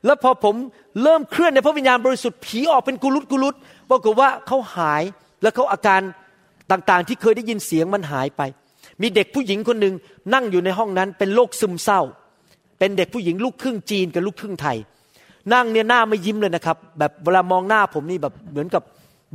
[0.05, 0.55] แล้วพอผม
[1.03, 3.55] เริ่มเคลื่อนในพระวิญญาณบริสุทธิ์ผีออกเป็นกุลุตกุลุต
[3.89, 5.03] ปรากฏว่าเขาหาย
[5.41, 6.01] แล้วเขาอาการ
[6.71, 8.41] ต่างๆ ที่เคยได้ยินเสียงมันหายไป
[9.01, 9.93] มีเด็กผู้หญิงคนหนึ่ง
[10.33, 12.01] นั่งอยู่ในห้องนั้นเป็นโรคซึมเศร้า
[12.79, 14.77] เป็นเด็กผู้หญิงลูกครึ่งจีนกับลูกครึ่งไทย
[15.53, 18.83] นั่งเนี่ยหน้าไม่ยิ้มเลยนะครับ แบบเวลามองหน้าผมนี่แบบเหมือนกับ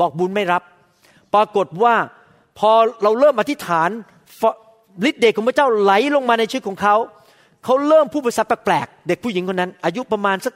[0.00, 0.62] บอกบุญไม่รับ
[1.34, 1.94] ปรากฏว่า
[2.58, 2.70] พอ
[3.02, 3.90] เราเริ่มอธิษฐาน
[5.08, 6.96] ฤทธิ์เดชของพระเจ้าไหลลงมาในชีวิตของเขา
[7.64, 10.54] เขาเริ่มพูดภาษาแปลกๆเด็กผู้หญิงคนนั้น อายุประมาณสัก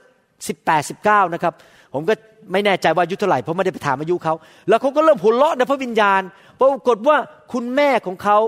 [0.48, 1.52] สิบแปดสิบเก้านะครับ
[1.94, 2.14] ผมก็
[2.52, 4.34] ไม่แน่ใจว่าอายุเท่าไหร่เพราะไม่ได้ไปถามอายุเขา
[4.68, 6.20] แล้วเขาก็เริ่มหัวเราะในพระวิญญาณ
[6.60, 7.16] ปรากฏว่า
[7.52, 8.38] คุณแม่ของเขา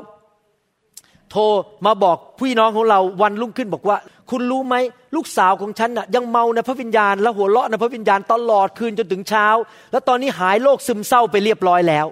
[1.31, 1.43] โทร
[1.87, 3.97] มาบอกพี่น้องของเราวันรุ่งขึ้นบอกว่า
[4.31, 4.75] คุณรู้ไหม
[5.17, 9.47] ลูกสาวของฉันน่ะยังเมาในพระวิญญาณ และหัวเราะในพระวิญญาณตลอดคืนจนถึงเช้า
[9.93, 12.07] แล้วตอนนี้หายโรคซึมเศร้าไปเรียบร้อยแล้ว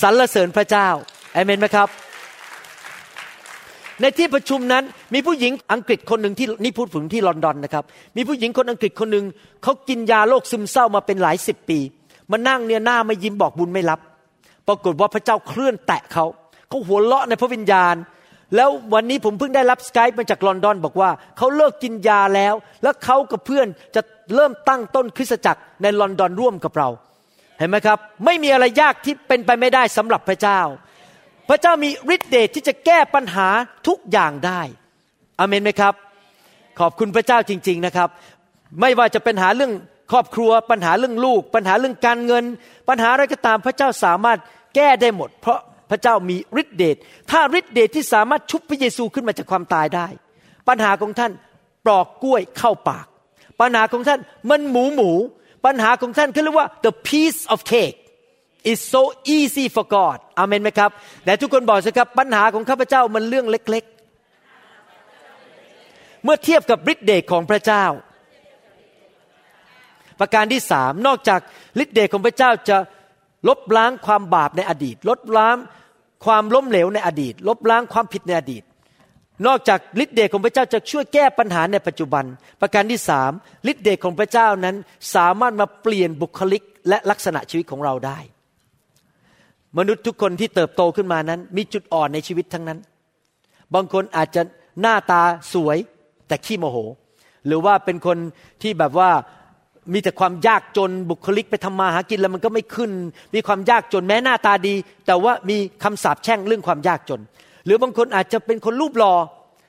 [0.00, 0.88] สรรเสริญพระเจ้า
[1.32, 1.88] เอเมนไหมครับ
[4.02, 4.84] ในที่ประชุมนั้น
[5.14, 7.84] มีผู้หญิงอังกฤษคนหนึ่งที่นี่พูดถึงที่ลอนดอนนะครับ
[8.16, 9.24] มีผู้หญิงคนอังกฤษคนหนึ่ง
[9.62, 11.78] เขากินยาโรคซึมเศร้ามาเป็นหลายสิบปี
[12.30, 14.00] มานั่งเนี่ยหน้าไม่ยิ้มบอกบุญไม่รับ
[14.68, 16.24] ปรากฏว่าพระเจ้าเคลื่อนแตะเขา
[16.68, 17.94] เขาหัวเราะในพระวิญญาณ
[18.56, 24.02] แล้ววันนี้ผมเพิ่งได้รับสกายมาจากลอนดอนบอกว่าเขาเลิกกินยาแล้ว แล้วเขากับเพื่อนจะ
[24.34, 26.88] เริ่มตั้งต้นคริสตจักรในลอนดอนร่วมกับเรา
[27.58, 30.60] เห็นไหมครับ ไม่มีอะไรยากที่เป็นไปไม่ได้สำหรับพระเจ้า
[31.50, 33.48] พระเจ้ามีฤทธิ์เดชที่จะแก้ปัญหา
[33.88, 34.60] ทุกอย่างได้
[35.38, 35.94] อเมนไหมครับ
[36.80, 38.08] ขอบคุณพระเจ้าจริง ๆนะครับ
[38.80, 39.72] ไม่ว่าจะเป็นหาเรื่อง
[40.12, 42.44] ครอบครัว ปัญหาเรื่องลูก ปัญหาเรื่องการเงิน
[42.88, 44.38] ปัญหาอะไรก็ตามพระเจ้าสามารถ
[44.74, 45.60] แก้ได้หมด เพราะ
[45.90, 46.96] พระเจ้ามีฤทธิ์เดช
[47.30, 50.06] ถ้าฤทธิ์เดชที่สามารถชุบพระเยซูขึ้นมาจากความตายได้
[50.68, 51.32] ปัญหาของท่าน
[51.84, 53.06] ปลอกกล้วยเข้าปาก
[53.60, 55.10] ปัญหาของท่านมันหมูหมู
[55.66, 57.96] ปัญหาของท่านเขาเรียกว่า the piece of cake
[58.70, 59.02] is so
[59.36, 60.90] easy for God อเมนไหมครับ
[61.24, 64.00] แต่ทุกคนบอกสิครับปัญหาของข้าพเจ้ามันเรื่องเล็ก ๆ
[66.24, 67.84] เมื่อเทียบกับฤทธิ์เดชของพระเจ้า
[70.20, 71.40] ประการที่สามนอกจาก
[71.82, 72.76] ฤทธิ์เดชของพระเจ้าจะ
[73.48, 75.56] ลบล้างความบาปในอดีตลบล้าง
[76.24, 78.62] ความล้มเหลวในอดีต ลบล้างความผิดในอดีต
[79.46, 82.24] นอกจากฤทธิ์เดชของพระเจ้าจะช่วยแก้ปัญหาในปัจจุบัน
[82.60, 83.32] ประการที่สาม
[83.70, 84.76] ฤทธิ์เดชของพระเจ้านั้น
[85.14, 88.18] สามารถมาเปลี่ยนบุคลิกและลักษณะชีวิตของเราได้
[89.78, 92.78] มนุษย์ทุกคนที่เติบโตขึ้นมานั้น มีจุดอ่อนในชีวิตทั้งนั้น
[93.74, 94.42] บางคนอาจจะ
[94.80, 95.78] หน้าตาสวย
[96.28, 96.76] แต่ขี้โมโห
[97.46, 98.18] หรือว่าเป็นคน
[98.62, 99.10] ที่แบบว่า
[99.92, 102.90] มีแต่ความยากจนบุคลิกไปทำมาหากินแล้วมันก็ไม่ขึ้น
[103.34, 104.74] มีความยากจนแม้หน้าตาดี
[105.06, 107.20] แต่ว่ามีคำสาปแช่งเรื่องความยากจน
[107.64, 109.14] หรือบางคนอาจจะเป็นคนรูปหลอ่อ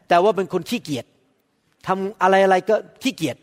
[0.09, 1.05] แต่ว่าเป็นคนขี้เกียจ
[1.87, 3.37] ทำอะไรอะไรก็ขี้เกียจ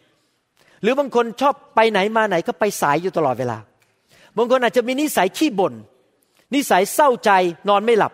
[0.82, 3.58] หรือบางคนชอบไปไหนมาไหนก็ไปสายอยู่ตลอดเวลา
[4.36, 5.74] บางคนอาจจะมีนิสัยขี้บน่น
[6.54, 7.30] นิสัยเศร้าใจ
[7.68, 8.12] นอนไม่หลับ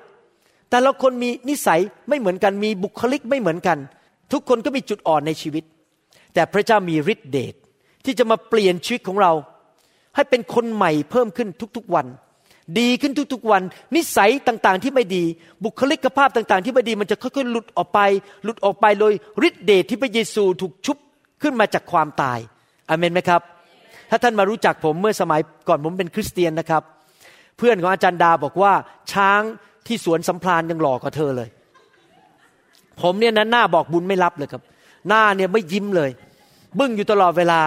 [0.70, 3.78] แต่ละคนมีนิสัยไม่เหมือนกันมีบุคลิกไม่เหมือนกัน
[4.32, 5.64] ทุกคนก็มีจุดอ่อนในชีวิต
[6.34, 7.54] แต่พระเจ้ามีฤทธิเดช
[8.04, 9.32] ที่จะมาเปลี่ยนชีวิตของเรา
[10.14, 12.06] ให้เป็นคนใหม่เพิ่มขึ้นทุกๆวัน
[12.78, 13.62] ดีขึ้นทุกๆวัน
[13.96, 15.24] นิสัยต่างๆที่ไม่ดี
[15.64, 18.00] บุคลิกภาพต่างๆ ที่ไม่ดีมันจะค่อยๆหลุดออกไป
[18.44, 19.12] หลุดออกไปโดย
[19.48, 20.96] ฤทธิเดชที่พระเยซูถูกชุบ
[21.42, 22.38] ขึ้นมาจากความตาย
[22.88, 23.42] อเมนไหมครับ
[24.10, 26.82] ถ้าท่านมารู้จักผมเมื่อสมัยก่อนผมเป็นคริสเตียนนะครับ
[27.58, 28.72] เพื่อนของอาจารย์ดาบอกว่า
[29.12, 29.40] ช้าง
[29.86, 31.48] ที่สวนสัมพลานยังหล่อกว่าเธอเลย
[33.02, 34.62] ผมเนี่ยนะหน้าบอกบุญไม่รับเลยครับ
[35.08, 36.10] หน้าเนี่ยไม่ยิ้มเลย
[36.78, 37.60] บึ้งอยู่ตลอดเวลา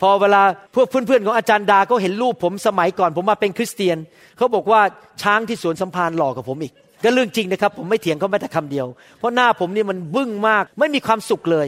[0.00, 0.42] พอเวลา
[0.74, 3.96] พวกเพื่อนๆของอาจารย์ดาเขาเห็นรูปผมสมัยก่อน ผมมาเป็นคริสเตียน
[4.36, 4.80] เขาบอกว่า
[5.22, 8.86] ช้างที่สวนสัมพันธ์หล่อกว่าผมอีกก็เรื่องจริงนะครับ ผมไม่เถียงเขาแม้แต่คำเดียว
[9.18, 11.66] เพราะหน้าผมนี่มันบึ้งมาก ไม่มีความสุขเลย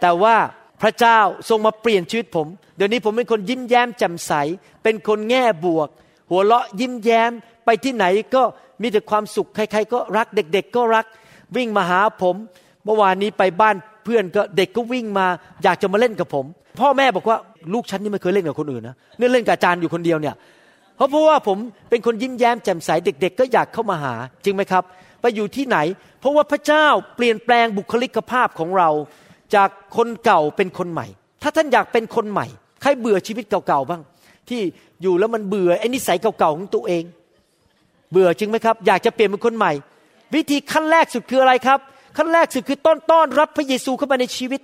[0.00, 0.36] แต่ว่า
[0.82, 2.46] พระเจ้าทรงมาเปลี่ยนชีวิตผม
[2.76, 4.32] เดี๋ยวนี้ผมเป็นคนยิ้มแย้มแจ่มใส
[4.82, 5.88] เป็นคนแง่บวก
[6.30, 7.32] หัวเราะยิ้มแย้ม
[7.64, 8.42] ไปที่ไหนก็
[8.82, 11.06] มีแต่ความสุขใคร ๆ ก็รักเด็ก ๆ ก็รัก
[11.56, 12.36] วิ่งมาหาผม
[12.84, 15.26] เมื่อวานนี้ไปบ้านเพื่อนก็เด็กก็วิ่งมา
[15.62, 16.44] อยากจะมาเล่นกับผม
[16.80, 17.36] พ่อแม่บอกว่า
[17.74, 20.34] ลูกฉันนี่ไม่เคยเล่นกับคนอื่นนะเนี่ยเล่นกับอาจารย์อยู่คนเดียวเนี่ย
[20.96, 21.58] เพราะเพราะว่าผม
[21.90, 24.82] เป็นคนยิ้มแย้มแจ่มใสเด็ก ๆ ก็อยากเข้ามาหาจริงไหมครับ
[25.20, 25.78] ไปอยู่ที่ไหน
[26.20, 28.90] เพราะว่าพระเจ้าเปลี่ยนแปลงบุคลิกภาพของเรา
[29.54, 31.06] จากคนเก่าเป็นคนใหม่
[31.42, 32.46] ถ้าท่านอยากเป็นคนใหม่
[32.82, 34.02] ใครเบื่อชีวิตเก่าๆบ้าง
[34.48, 34.62] ที่
[35.02, 37.04] อยู่แล้วมันเบื่อไอ้นิสัยเก่าๆของตัวเอง
[38.12, 39.72] เบื่อจริงไหมครับ อยากจะเปลี่ยนเป็นคนใหม่
[40.34, 41.78] วิธีขั้นแรกสุดคืออะไรครับ
[42.16, 44.60] ขั้นแรกสุดคือต้อนต้อนรับพระเยซูเข้ามาในชีวิต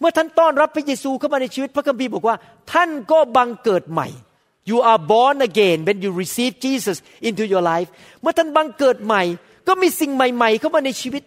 [0.00, 2.36] เมื่อท่านต้อนรับพระเยซูเข้ามาในชีวิต พระคัมภีร์บอกว่า
[2.72, 4.08] ท่านก็บังเกิดใหม่
[4.70, 7.88] you are born again when you receive Jesus into your life
[8.20, 9.22] เมื่อท่านบังเกิดใหม่
[9.68, 11.22] ก็มีสิ่งใหม่ ๆ เข้ามาในชีวิต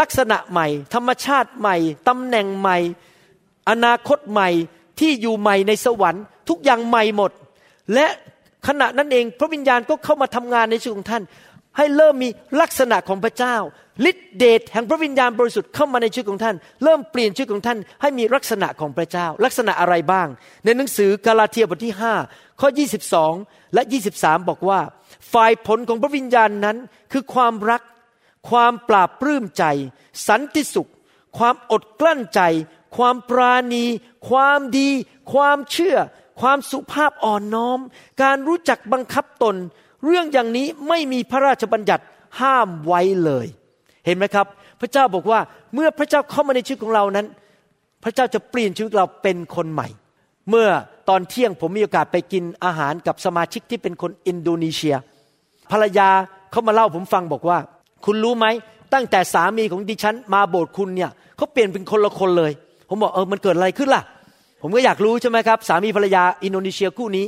[0.00, 1.76] ลักษณะใหม่ ธรรมชาติใหม่
[2.08, 2.78] ตำแหน่งใหม่
[3.70, 4.48] อนาคตใหม่
[5.00, 7.30] ที่อยู่ใหม่ในสวรรค์ ทุกอย่างใหม่หมด
[7.94, 8.06] และ
[8.68, 11.24] ขณะนั้นเองพระวิญญาณก็เข้ามาทำงานในชีวิตของท่าน
[11.76, 12.28] ให้เริ่มมี
[12.60, 13.56] ลักษณะของพระเจ้า
[14.10, 20.28] ฤทธิเดชแห่งพระวิญญาณบริสุทธิ์เข้ามาในชีวิตของท่าน เริ่มเปลี่ยนชีวิตของท่าน ให้มีลักษณะของพระเจ้า ลักษณะอะไรบ้าง
[20.64, 21.94] ในหนังสือกาลาเทียบทที่
[22.26, 22.68] 5 ข้อ
[23.20, 23.82] 22 และ
[24.16, 24.80] 23 บอกว่า
[25.32, 26.76] ฝ่ายผลของพระวิญญาณนั้น
[27.12, 27.82] คือความรัก
[28.50, 29.64] ความปราบปลื้มใจ
[30.28, 30.90] สันติสุข
[31.38, 32.40] ความอดกลั้นใจ
[32.96, 33.84] ความปราณี
[34.28, 34.90] ความดี
[35.32, 35.96] ความเชื่อ
[36.40, 37.78] ความสุภาพอ่อนน้อม
[38.22, 39.56] การรู้จักบังคับตน
[40.04, 42.04] เรื่องอย่างนี้ไม่มีพระราชบัญญัติ
[42.40, 43.46] ห้ามไว้เลย
[44.06, 44.46] เห็นไหมครับ
[44.80, 45.40] พระเจ้าบอกว่า
[45.74, 47.26] เมื่อพระเจ้าเข้ามาในชีวิตของเรานั้น
[48.04, 49.88] พระเจ้าจะเปลี่ยนชีวิตเราเป็นคนใหม่
[50.50, 50.68] เมื่อ
[51.08, 54.96] ตอนเที่ยงผมมีโอกาสไปกินอาหารกับสมาชิกที่เป็นคนอินโดนีเซีย
[55.70, 56.08] ภรรยา
[56.50, 57.58] เขามาเล่าผมฟังบอกว่า
[58.04, 58.46] คุณรู้ไหม
[58.94, 62.52] ตั้งแต่สามีของดิฉันมาโบสถ์คุณเนี่ยเขาเปลี่ยนเป็นคนละคนเลย
[62.88, 64.02] ผมบอกเออมันเกิดอะไรขึ้นล่ะ
[64.62, 67.26] ผมก็อยากรู้ใช่ไหมครับ สามีภรรยาอินโดนีเซียคู่นี้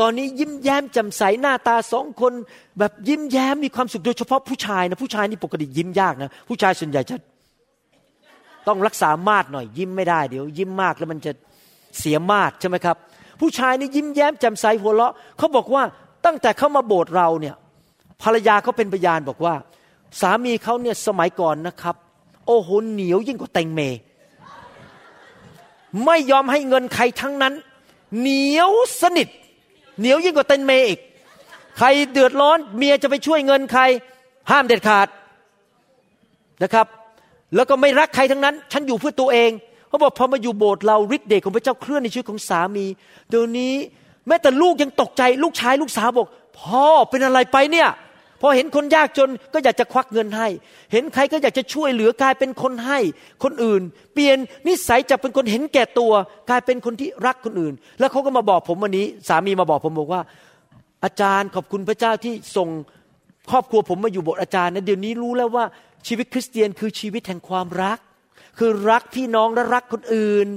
[0.00, 2.32] ตอนนี้ยิ้มแย้มแจ่มใสหน้าตาสองคน
[2.78, 7.16] แบบยิ้มแย้มมีความสุขโดยเฉพาะผู้ชายนะผู้ชายนี่ปกติยิ้มยากนะผู้ชายส่วนใหญ่จะ
[8.68, 11.32] ต้องรักษามาดหน่อย ยิ้มไม่ได้เดี๋ยว ยิ้มมากแล้วมันจะ
[11.98, 12.96] เสียมาดใช่ไหมครับ
[13.40, 15.82] ผู้ชายนี่ยิ้มแย้มแจ่มใสหัวเราะเขาบอกว่า
[16.26, 17.54] ตั้งแต่เขามาโบสถ์เราเนี่ย
[18.22, 19.54] ภรรยาเขาเป็นพยานบอกว่า
[20.20, 21.96] สามีเขาเนี่ยสมัยก่อนนะครับ
[22.46, 23.80] โอ้โหเหนียวยิ่งกว่าแตงเม
[26.04, 27.54] ไม่ยอมให้เงินใครทั้งนั้น
[28.20, 28.70] เหนียว
[29.00, 29.28] สนิท
[29.98, 31.00] เหนียวยิ่งกว่าเต็นเมอีก
[31.78, 33.82] ใครเดือดร้อนเมียจะไปช่วยเงินใคร
[34.50, 35.08] ห้ามเด็ดขาด
[36.62, 36.86] นะครับ
[37.54, 39.50] แล้วก็ไม่รักใครทั้งนั้น ฉันอยู่เพื่อตัวเอง
[39.88, 42.86] เขาบอกพอมาอยู่โบสถ์เราฤทธิ์เดชของพระเจ้าเคลื่อนในชีวิตของสามี
[43.28, 43.74] เดี๋ยวนี้
[44.26, 46.28] แม้แต่ลูกยังตกใจ ลูกชายลูกสาวบอก
[46.60, 47.88] พ่อเป็นอะไรไปเนี่ย
[48.40, 50.48] พอเห็นคนยากจนก็อยากจะควักเงินให้
[50.92, 52.98] เห็นใครก็อยากจะช่วยเหลือกลายเป็นคนให้
[53.42, 53.82] คนอื่น
[54.14, 54.36] เปลี่ยน
[54.68, 56.12] นิสัยจากเป็นคนเห็นแก่ตัว
[56.50, 60.22] กลายเป็นคนที่รักคนอื่น แล้วเขาก็มาบอกผมวันนี้ สามีมาบอกผมบอกว่า
[61.04, 62.68] อาจารย์ขอบคุณพระเจ้าที่ส่ง
[63.50, 65.64] ครอบครัวผมมาอยู่บสถ์อาจารย์นะเดี๋ยวนี้รู้แล้วว่า
[66.06, 67.98] ชีวิตคริสเตียนคือชีวิตแห่งความรัก
[68.58, 70.48] คือรักพี่น้องและรักคนอื่น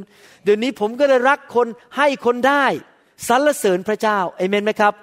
[0.44, 1.68] เดี๋ยวนี้ผมก็เลยรักคน
[1.98, 2.66] ให้คนได้
[3.28, 4.94] สรรเสริญพระเจ้าเอเมนไหมครับ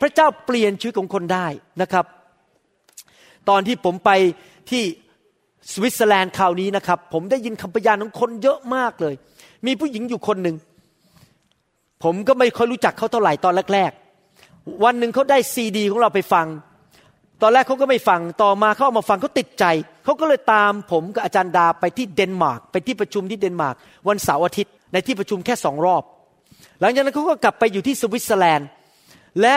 [0.00, 1.46] พระเจ้าเปลี่ยนชีวิตของคนได้
[1.82, 2.04] นะครับ
[3.48, 4.10] ตอนที่ผมไป
[4.70, 4.82] ที่
[5.72, 9.14] สวิตเซอร์แลนด์คราวนี้นะครับ ผมได้ยินคำพยานของคนเยอะมากเลย
[9.66, 10.56] มีผู้หญิงอยู่คนหนึ่ง
[12.04, 16.46] ผมก็ไม่ค่อยรู้จักเขาเท่าไหร่ตอนแรกๆ วันหนึ่งเขาได้ซีดีของเราไปฟัง
[17.42, 19.64] ตอนแรกเขาก็ไม่ฟัง ต่อมาเขาเอามาฟังเขาติดใจ
[20.04, 23.76] เขาก็เลยตามผมกับอาจารย์ดาไปที่เดนมาร์กไปที่ประชุมที่เดนมาร์ก
[24.08, 26.02] วันเสาร์อาทิตย์ในที่ประชุมแค่สองรอบ
[26.80, 28.68] หลังจากนั้นเขาก็กลับไปอยู่ที่สวิตเซอร์แลนด์
[29.40, 29.56] และ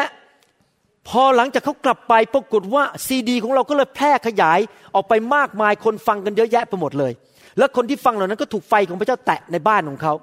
[1.09, 4.59] พอหลังจากเขากลับไปปรากฏว่าซีดี ของเราก็เลยแพร่ขยาย
[4.95, 7.11] ออกไปมากมายคนฟังกันเยอะแยะไปหมดเลย
[7.57, 10.13] แล้วคนที่ฟังเหล่านั้นก็ถูกไฟของพระเจ้าแตะในบ้านของเขา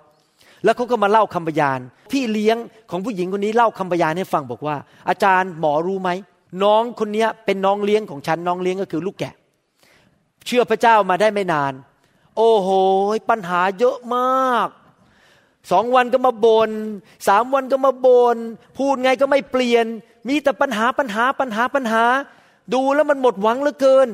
[0.64, 1.80] แล้วเขาก็มาเล่าคำพยาน
[2.12, 2.56] พี่เลี้ยง
[2.90, 4.76] ของผู้หญิงคนนี้เล่าคำพยานให้ฟังบอกว่า
[5.08, 6.10] อาจารย์หมอรู้ไหม
[6.62, 9.34] น้องคนนี้เป็นน้องเลี้ยงของฉันน้องเลี้ยงก็คือลูกแกะ
[10.46, 11.72] เชื่อพระเจ้ามาได้ไม่นาน
[12.36, 12.68] โอ้โห
[13.30, 14.68] ปัญหาเยอะมาก
[15.72, 16.70] สองวันก็มาบน่น
[17.28, 18.36] สามวันก็มาบน่น
[18.78, 19.86] พูดไงก็ไม่เปลี่ยน
[20.28, 22.04] มีแต่ปัญหาปัญหาปัญหาปัญหา
[22.74, 24.08] ดูแล้วมันหมดหวังเหลือเกิน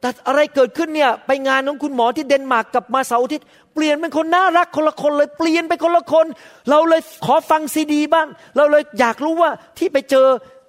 [0.00, 6.26] แต่อะไรเกิดขึ้นเนี่ยไปงานของคุณหมอที่เดนมาร์กกลับมาเสาร์อาทิตย์เปลี่ยนเป็นคนน่ารักคนละคนเลยเปลี่ยนไปคนละคน
[6.70, 10.26] เราเลยขอฟังซีดีบ้าง เราเลยอยากรู้ว่าที่ไปเจอ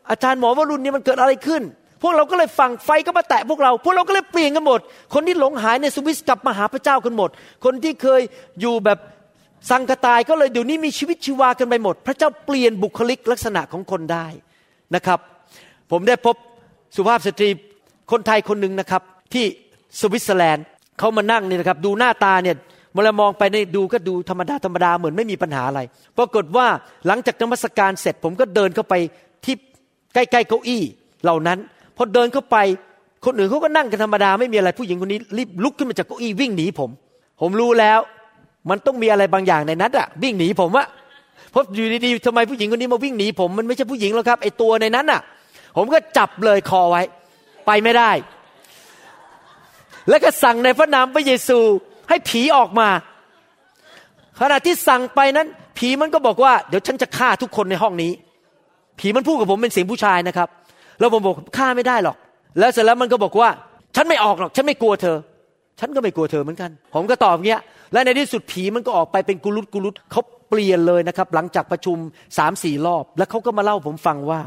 [0.10, 1.62] อาจารย์หมอวรุณเนี่ยมันเกิดอะไรขึ้น
[2.02, 4.80] พวกเราก็เลยฟังไฟก็มาแตะพวกเรา พวกเราก็เลยเปลี่ยนกันหมด
[5.14, 7.30] คนที่หลงหายในสวิสกลับมาหาพระเจ้ากันหมด
[7.66, 8.22] คนที่เคย
[8.62, 9.00] อยู่แบบ
[9.70, 14.28] สังกตายก็เลยเดี๋ยวนี้มีชีวิตชีวากันไปหมด พระเจ้าเปลี่ยนบุคลิกลักษณะของคนได้
[14.96, 15.20] นะครับ
[15.92, 16.36] ผมได้พบ
[16.96, 17.50] สุภาพสตรี
[18.12, 19.02] คนไทยคนหนึ่งนะครับ
[19.34, 19.46] ที่
[20.00, 20.66] สวิตเซอร์แลนด์
[21.00, 22.56] เขามานั่งนี่นะครับ ดูหน้าตาเนี่ย
[22.92, 25.82] เมื่อมองไปในดูก็ดูธรรมดาธรรมดาเหมือนไม่มีปัญหาอะไร
[26.18, 26.68] ปรากฏว่า
[27.08, 28.94] หลังจากนมัสการเสร็จ ผมก็เดินเข้าไป
[29.46, 29.56] ที่
[30.14, 30.82] ใกล้ๆเก้าอี้
[31.24, 31.58] เหล่านั้น
[31.98, 32.58] พอเดินเข้าไป
[33.26, 36.90] คนอื่นเขาก็นั่งกันธรรมดาไม่มีอะไรผู้หญิงคนนี้รีบลุกขึ้นมาจากเก้าอี้วิ่งหนีผม
[37.42, 38.00] ผมรู้แล้ว
[38.70, 40.88] มันต้องมีอะไรบางอย่างในนั้นอะวิ่งหนีผมอะ
[41.52, 45.22] เพราะอยู่ดีๆทำไมผู้หญิงคนนี้มาวิ่งหนีผมมันไม่ใช่ผู้หญิงหรอกครับไอตัวในนั้นอะ
[45.78, 47.02] ผมก็จับเลยคอไว้
[47.66, 48.12] ไปไม่ได้
[50.10, 51.60] แล้วก็สั่งในพระนามพระเยซู
[52.10, 52.90] ให้ผีออกมา
[54.40, 55.48] ขณะที่สั่งไปนั้น
[55.78, 58.12] ผีมันก็บอกว่า เดี๋ยวฉันจะฆ่าทุกคนในห้องนี้
[59.00, 60.50] ผีมันพูดกับผมเป็นเสียงผู้ชายนะครับ
[61.00, 62.18] แล้วผมบอกฆ่าไม่ได้หรอก
[62.60, 63.50] แล้วเสร็จแล้วมันก็บอกว่า
[63.96, 65.18] ฉันไม่ออกหรอก ฉันไม่กลัวเธอ
[65.80, 67.62] ฉันก็ไม่กลัวเธอเหมือนกัน ผมก็ตอบเงี้ย
[67.94, 71.98] และในที่สุดผีมันก็ออกไปเป็นกุลุตกุลุตเขา เปลี่ยนเลยนะครับ หลังจากประชุม
[72.38, 74.42] สามสี่รอบ แล้วเขาก็มาเล่าผมฟังว่า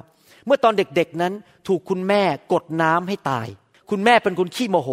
[0.47, 1.33] เมื่อตอนเด็กๆนั้น
[1.69, 2.23] ถูกคุณแม่
[2.53, 3.47] กดน้ำให้ตาย
[3.91, 4.91] คุณแม่เป็นคนขี้โมโห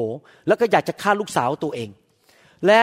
[0.48, 1.90] แล้วก็อยากจะฆ่าลูกสาวตัวเอง
[2.68, 2.82] และ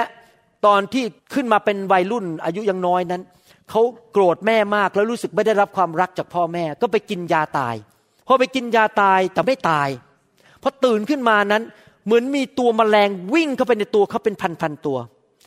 [0.67, 1.05] ตอนที่
[1.35, 3.23] ขึ้นมาเป็นวัยรุ่นอายุยังน้อยนั้น
[3.71, 7.75] เขาโกรธแม่มากแล้วรู้สึกไม่ได้รับความรักจากพ่อแม่ ก็ไปกินยาตาย
[8.27, 9.89] พอไปกินยาตายแต่ไม่ตาย
[10.63, 11.63] พอตื่นขึ้นมานั้น
[12.07, 14.99] เหมือนมีตัวมแมลงวิ่งเข้าไปในตัวเขาเป็นพันๆตัว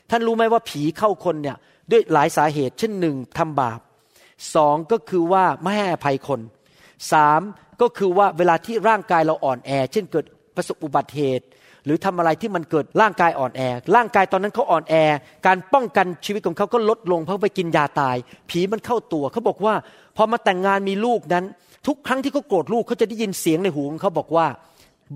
[0.09, 1.57] ท่านรู้ไหมว่าผีเข้าคนเนี่ย
[1.91, 3.79] ด้วยหลายสาเหตุ เช่นหนึ่งทำบาป
[4.55, 6.39] สองก็คือว่าไม่ให้อภัยคน
[7.11, 7.41] สาม
[7.81, 10.25] ก็คือว่าเวลาที่ร่างกายเราอ่อนแอ เช่นเกิด
[10.55, 11.45] ประสบอุบัติเหตุ
[11.85, 13.61] หรือทำอะไรที่มันเกิดร่างกายอ่อนแอ
[13.95, 14.95] ร่างกายตอนนั้นเขาอ่อนแอ
[15.47, 18.15] การป้องกันชีวิตของเขาก็ลดลงเพราะไปกินยาตาย
[18.49, 19.73] ผีมันเข้าตัวเขาบอกว่า
[20.17, 21.45] พอมาแต่งงานมีลูกนั้น
[21.87, 24.47] ทุกครั้งที่เขาโกรธลูกเขาจะได้ยินเสียงในหูของเขาบอกว่า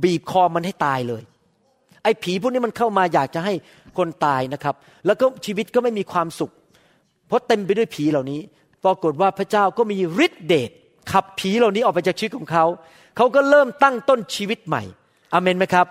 [0.03, 1.23] บีบคอมันให้ตายเลย
[2.03, 3.53] ไอ้ผีพวกนี้มันเข้ามาอยากจะให้
[3.97, 6.51] คนตายนะครับ แล้วก็ชีวิตก็ไม่มีความสุข
[7.27, 8.39] เพราะเต็มไปด้วยผีเหล่านี้
[8.83, 10.71] ปรากฏว่าพระเจ้าก็มีฤทธิเดช
[11.11, 12.65] ขับผีเหล่านี้ออกไปจากชีวิตของเขา
[13.17, 14.83] เขาก็เริ่มตั้งต้นชีวิตใหม่
[15.33, 15.87] อเมนไหมครับ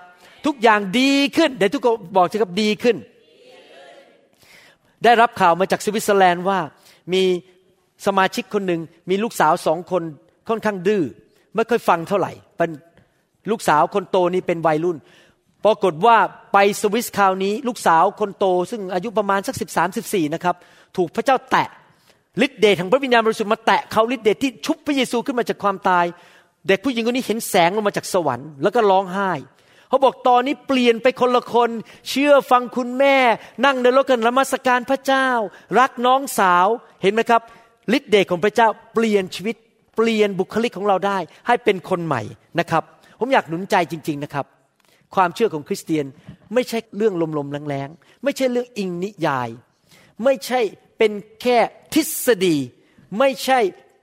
[0.47, 2.97] ทุกอย่างดีขึ้นเดี๋ยวทุกคนบอกสิครับดีขึ้น
[5.05, 6.59] ได้รับข่าวมาจากสวิตเซอร์แลนด์ว่า
[7.12, 7.22] มี
[8.07, 8.80] สมาชิกคนหนึ่ง
[9.11, 10.03] มีลูกสาวสองคน
[10.49, 11.03] ค่อนข้างดื้อ
[11.55, 12.70] ไม่ค่อยฟังเท่าไหร่เป็น
[13.51, 14.97] ลูกสาวคนโตนี่เป็นวัยรุ่น
[15.64, 16.16] ปรากฏว่า
[16.52, 20.56] ไปสวิสคราวนี้ลูกสาวคนโต ซึ่งอายุประมาณสักสิบสามสิบสี่นะครับ
[20.96, 21.68] ถูกพระเจ้าแตะ
[22.44, 26.04] ฤทธิเดชแห่งพระวิญญาณบริสุทธิ์มาแตะเขาฤทธิเดชที่ชุบพระเยซูขึ้นมาจากความตาย
[26.66, 29.30] เด็กผู้หญิงคนนี้เห็นแสงลงมาจากสวรรค์แล้วก็ร้องไห้
[29.88, 31.70] เขาบอกตอนนี้เปลี่ยนไปคนละคน
[32.08, 33.16] เชื่อฟังคุณแม่
[33.64, 35.28] นั่งในรถกันละมัสการพระเจ้า
[35.78, 36.66] รักน้องสาว
[37.02, 37.42] เห็นไหมครับ
[37.96, 39.56] ฤทธิเดชของพระเจ้าเปลี่ยนชีวิต
[39.96, 42.22] เปลี่ยนบุคลิกของเราได้ ให้เป็นคนใหม่
[42.58, 42.82] นะครับ
[43.20, 44.46] ผมอยากหนุนใจจริง ๆนะครับ
[45.14, 46.06] ความเชื่อของคริสเตียน
[46.54, 49.48] ไม่ใช่เรื่องลมๆแรงๆไม่ใช่เรื่องอิงนิยาย
[50.24, 50.60] ไม่ใช่
[50.98, 51.58] เป็นแค่
[51.94, 52.56] ทฤษฎี
[53.18, 53.58] ไม่ใช่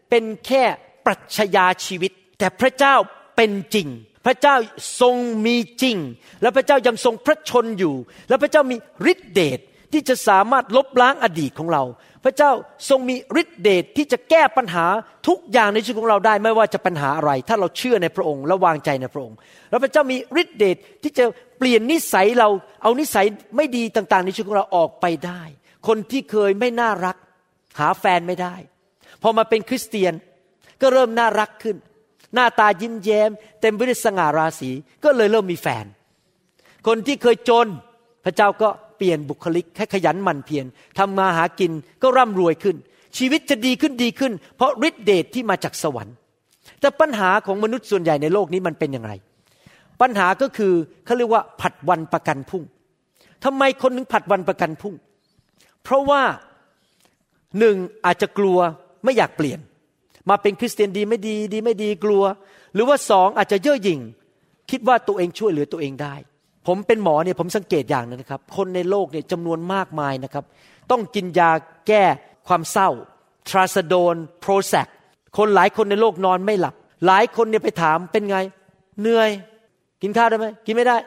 [0.10, 0.64] เป็นแค่
[1.06, 2.96] ปรัชญาชีวิต แต่พระเจ้า
[3.36, 3.88] เป็นจริง
[4.26, 4.56] พระเจ้า
[5.02, 5.98] ทรงมีจริง
[6.42, 7.96] และพระเจ้ายังทรงพระชนอยู่
[8.30, 8.78] และพระเจ้ามี
[9.12, 9.60] ฤทธิเดช
[9.94, 11.84] ที่จะสามารถลบล้างอดีตของเรา
[12.24, 12.52] พระเจ้า
[12.90, 14.86] ทรงมีฤทธิเดชที่จะแก้ปัญหา
[15.28, 19.38] ทุกอย่างในชีวิตของเราได้ไม่ว่าจะปัญหาอะไร ถ้าเราเชื่อในพระองค์และวางใจในพระองค์
[19.70, 21.26] แล้วพระเจ้ามีฤทธิเดชที่จะ
[21.58, 22.50] เปลี่ยนนิสัยเรา
[22.84, 23.26] เอานิสัย
[23.58, 25.42] ไม่ดีต่างๆ ในชีวิตของเราออกไปได้
[25.88, 27.16] คนที่เคยไม่น่ารัก
[27.80, 28.56] หาแฟนไม่ได้
[29.22, 30.14] พอมาเป็นคริสเตียน
[30.82, 31.78] ก็เริ่มน่ารักขึ้น
[32.34, 33.30] หน้าตายิ้มแย้ม
[33.62, 34.72] เต็มไปด้วยสง่าราศี
[35.04, 35.86] ก็เลยเริ่มมีแฟน
[36.88, 37.68] คนที่เคยจน
[38.26, 38.70] พระเจ้าก็
[39.00, 40.66] เปลี่ยนบุคลิกให้ขยันหมั่นเพียร
[40.98, 41.72] ทำมาหากิน
[42.02, 42.76] ก็ร่ำรวยขึ้น
[43.18, 46.16] ชีวิตจะดีขึ้นดีขึ้น เพราะฤทธิเดชที่มาจากสวรรค์
[46.80, 49.14] แต่ปัญหาของมนุษย์ส่วนใหญ่ในโลกนี้มันเป็นอย่างไร
[50.02, 50.74] ปัญหาก็คือ
[51.06, 52.64] เขาเรียกว่าผัดวันประกันพุ่ง
[53.46, 54.94] ทำไมคนถึงผัดวันประกันพุ่ง
[55.84, 56.22] เพราะว่า
[57.60, 57.76] หนึ่ง
[58.06, 58.60] อาจจะกลัว
[59.04, 59.60] ไม่อยากเปลี่ยน
[60.30, 62.24] มาเป็นคริสเตียนดีไม่ดีดีไม่ดีกลัว
[62.74, 64.00] หรือว่าสองอาจจะเย่อหยิ่ง
[64.72, 66.16] คิดว่าตัวเองช่วยเหลือตัวเองได้
[66.70, 70.44] ผมเป็นหมอเนี่ยผมสังเกตอย่างนึงนะครับ คนในโลกเนี่ยจำนวนมากมายนะครับ
[70.92, 71.52] ต้องกินยา
[71.88, 72.04] แก้
[72.48, 72.90] ความเศร้า
[73.50, 74.88] ทราซาโดนโปรแซก
[75.38, 78.38] คนหลายคนในโลกนอนไม่หลับ หลายคนเนี่ยไปถามเป็นไง
[79.02, 79.30] เหนื่อย
[80.02, 80.98] กินข้าวได้ไหมกินไม่ได้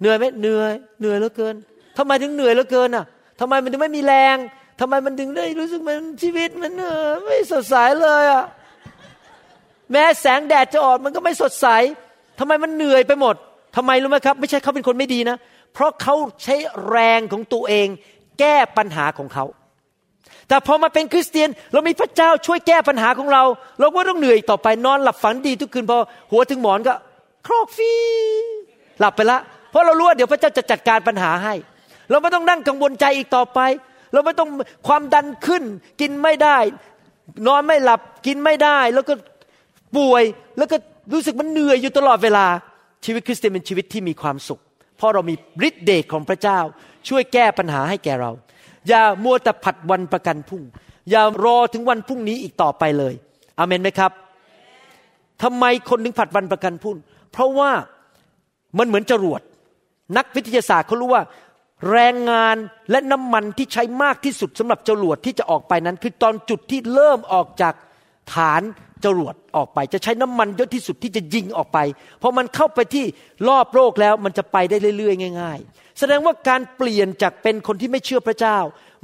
[0.00, 1.54] เหนื่อยไหมเหนื่อยเหนื่อยเหลือเกิน
[1.98, 3.04] ทำไมถึงเหนื่อยเหลือเกินอะ
[3.40, 4.36] ทำไมมันถึงไม่มีแรง
[4.80, 8.44] ทำไมมันถึงได้รู้สึกมันชีวิตมันเออไม่สดใสเลยอะ
[9.92, 11.66] แม้แสงแดดจะออกมันก็ไม่สดใส
[12.38, 13.36] ทำไมมันเหนื่อยไปหมด
[13.76, 15.36] ทำไมรู้ไหมครับ ไม่ใช่เขาเป็นคนไม่ดีนะ
[15.74, 16.54] เพราะเขาใช้
[16.88, 17.88] แรงของตัวเอง
[18.38, 19.44] แก้ปัญหาของเขา
[20.48, 23.42] แต่พอมาเป็นคริสเตียน เรามีพระเจ้าช่วยแก้ปัญหาของเรา
[23.80, 25.98] เราก็ต้องเหนื่อยต่อไปนอนหลับฝันดีทุกคืนพอ
[26.32, 26.94] หัวถึงหมอนก็
[27.46, 27.92] ครอกฟี
[29.00, 29.38] หลับไปละ
[29.70, 31.54] เพราะเรารู้ว่าเดี๋ยวพระเจ้าจะจัดการปัญหาให้
[32.10, 33.60] เราไม่ต้องนั่งกังวลใจอีกต่อไป
[34.12, 34.48] เราไม่ต้อง
[34.88, 35.62] ความดันขึ้น
[36.00, 36.58] กินไม่ได้
[37.46, 39.14] นอนไม่หลับกินไม่ได้ แล้วก็
[39.96, 40.22] ป่วย
[40.58, 40.76] แล้วก็
[41.12, 42.46] รู้สึกมันเหนื่อยอยู่ตลอดเวลา
[43.04, 44.60] ชีวิตคริสเตียนเป็นชีวิตที่มีความสุข
[44.96, 45.34] เพราะเรามี
[45.68, 46.58] ฤทธิเดชของพระเจ้า
[47.08, 48.30] ช่วยแก้ปัญหาให้แก่เรา
[48.88, 50.62] อย่ามัวแต่ผัดวันประกันพรุ่ง
[51.10, 53.14] อย่ารอถึงวันพรุ่งนี้อีกต่อไปเลย
[53.58, 54.12] อเมนไหมครับ
[55.42, 56.96] ทำไมคนถึงผัดวันประกันพรุ่ง
[57.32, 57.70] เพราะว่า
[58.78, 59.40] มันเหมือนจรวด
[60.16, 61.22] นักวิทยาศาสตร์เขารู้ว่า
[61.90, 62.56] แรงงาน
[62.90, 67.74] และน้ำมันที่ใช้มากที่สุดสำหรับจรวดที่จะออกไปนั้น คือตอนจุดที่เริ่มออกจาก
[68.34, 68.62] ฐาน
[69.04, 71.78] จรวดออกไป จะใช้น้ำมันเยอะที่สุดที่จะยิงออกไป
[72.20, 73.04] เพอมันเข้าไปที่
[73.48, 78.58] รอบโลกแล้วมันจะไปได้เรื่อยๆ ง่าย ๆ แสดงว่าการเปลี่ยนจากเป็นคนที่ไม่เชื่อพระเจ้า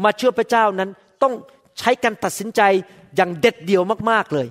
[0.05, 0.91] มาเชื่อพระเจ้านั้น
[1.23, 1.33] ต้อง
[1.79, 2.61] ใช้การตัดสินใจ
[3.17, 4.47] อย่างเด็ดเดี่ยวมากๆเลย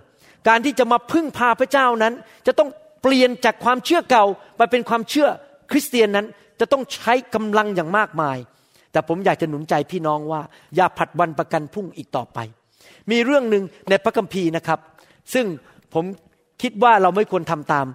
[0.48, 2.14] การที่จะมาพึ่งพาพระเจ้านั้น
[2.48, 2.70] จะต้อง
[3.02, 4.26] เปลี่ยนจากความเชื่อเก่า
[4.60, 5.28] มาเป็นความเชื่อ
[5.72, 6.26] คริสเตียนนั้น
[6.60, 8.38] จะต้องใช้กำลังอย่างมากมาย
[8.92, 10.42] แต่ผมอยากจะหนุนใจพี่น้องว่า
[10.76, 12.40] อย่าผัดวันประกันพุ่งอีกต่อไป
[13.12, 14.80] มีเรื่องหนึ่งในพระคัมภีร์นะครับ
[15.34, 15.46] ซึ่ง
[15.94, 16.06] ผม
[16.62, 17.86] คิดว่าเราไม่ควรทำตาม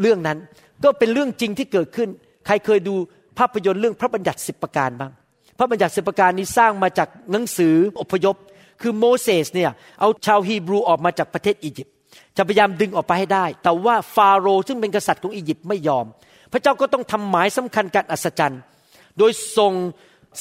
[0.00, 0.38] เรื่องนั้น
[0.84, 2.08] ก็เป็นเรื่องจริงที่เกิดขึ้น
[2.46, 2.94] ใครเคยดู
[3.38, 5.12] ภาพยนตร์เรื่องพระบัญญัติสิบประการบ้าง
[5.58, 8.36] พระบัญญัติสิบประการนี้สร้างมาจากหนังสืออพยพ
[8.82, 11.94] คือโมเสสเนี่ยเอาชาวฮีบรูออกมาจากประเทศอียิปต์
[12.36, 16.06] จะพยายามดึงออกไปให้ได้ แต่ว่าฟาโรห์ซึ่งเป็นกษัตริย์ของอียิปต์ไม่ยอม
[16.52, 18.60] พระเจ้าก็ต้องทำหมายสำคัญการอัศจรรย์
[19.18, 19.72] โดยส่ง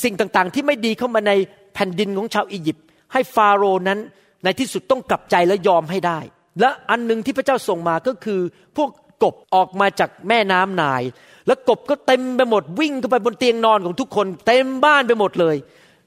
[0.04, 1.32] สิ่งต่างๆ ที่ไม่ดีเข้ามาใน
[1.74, 4.00] แผ่นดินของชาวอียิปต์ให้ฟาโรห์นั้น
[4.44, 6.20] ในที่สุดต้องกลับใจและยอมให้ได้
[6.60, 8.40] และอันหนึ่งที่พระเจ้าส่งมาก็คือ
[8.78, 8.90] พวก
[9.24, 11.04] กบออกมาจากแม่น้ำนาย
[11.48, 15.56] แล้วกบก็เต็มไปหมดวิ่งเข้าไปบนเตียงนอนของทุกคน เต็มบ้านไปหมดเลย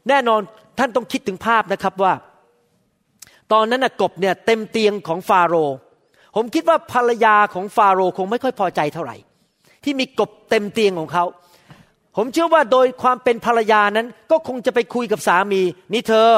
[0.09, 0.41] แน่นอน
[0.79, 2.13] ท่านต้องคิดถึงภาพนะครับว่า
[3.53, 5.77] ตอนนั้นกบเนี่ยเต็มเตียงของฟาโรห์
[6.37, 9.17] ผมคิดว่าภรรยาของฟาโรห์คงไม่ค่อยพอใจเท่าไหร่
[9.85, 11.25] ที่มีกบเต็มเตียงของเขา
[12.17, 15.63] ผมเชื่อว่าโดยความเป็นภรรยานั้นก็คงจะไปคุยกับสามี
[15.93, 16.31] นี่เธอ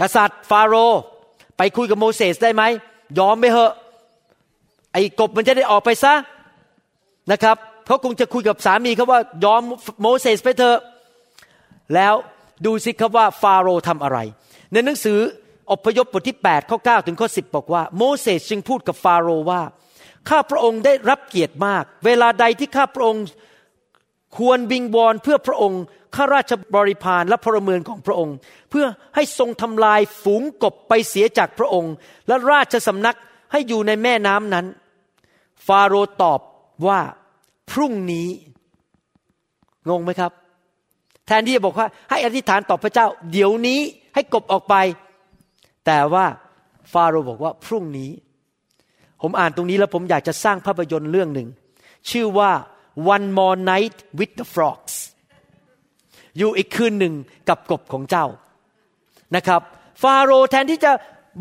[0.00, 1.00] กษัตริย์ฟาโรห์
[1.56, 2.62] ไปคุยกับโมเสสได้ไหม
[3.18, 3.72] ยอมไปเหอะ
[4.92, 6.14] ไอ้กบมันจะได้ออกไปซะ
[7.32, 9.62] นะครับเขาคงจะคุยกับสามีเขาว่ายอม
[10.02, 10.78] โมเสสไปเถอะ
[11.94, 12.14] แล้ว
[12.64, 14.18] ดูสิครับว่าฟาโรห์ทำอะไร
[14.72, 15.18] ในหนังสือ
[15.70, 19.62] อพยพบทที่ 8 ข้อ 9 ถึงข้อ 10 บอกว่า โมเสสจึงพูดกับฟาโรห์ว่า
[20.28, 23.24] ข้าพระองค์ได้รับเกียรติมาก เวลาใดที่ข้าพระองค์
[24.38, 25.82] ควรบิงบอลเพื่อพระองค์
[26.16, 28.36] ข้าราชบริพารและพลเมืองของพระองค์
[28.70, 31.94] เพื่อให้ทรงทำลายฝูงกบไปเสียจากพระองค์
[32.28, 33.16] และราชสำนัก
[33.52, 34.66] ให้อยู่ในแม่น้ำนั้น
[35.66, 36.40] ฟาโรห์ตอบ
[36.86, 37.00] ว่า
[37.70, 38.28] พรุ่งนี้
[39.88, 40.32] งงไหมครับ
[41.26, 43.80] แทนที่จะบอกว่า ให้อธิษฐานต่อพระเจ้า เดี๋ยวนี้
[44.14, 44.74] ให้กบออกไป
[45.86, 46.26] แต่ว่า
[46.92, 48.10] ฟาโรห์บอกว่าพรุ่งนี้
[49.22, 51.48] ผมอ่านตรงนี้แล้วผมอยากจะสร้างภาพยนตร์เรื่องหนึ่ง
[52.10, 52.50] ชื่อว่า
[53.14, 54.94] One More Night with the Frogs
[56.38, 57.14] อยู่อีกคืนหนึ่ง
[57.48, 58.26] กับกบของเจ้า
[59.36, 59.62] นะครับ
[60.02, 60.92] ฟาโรห์แทนที่จะ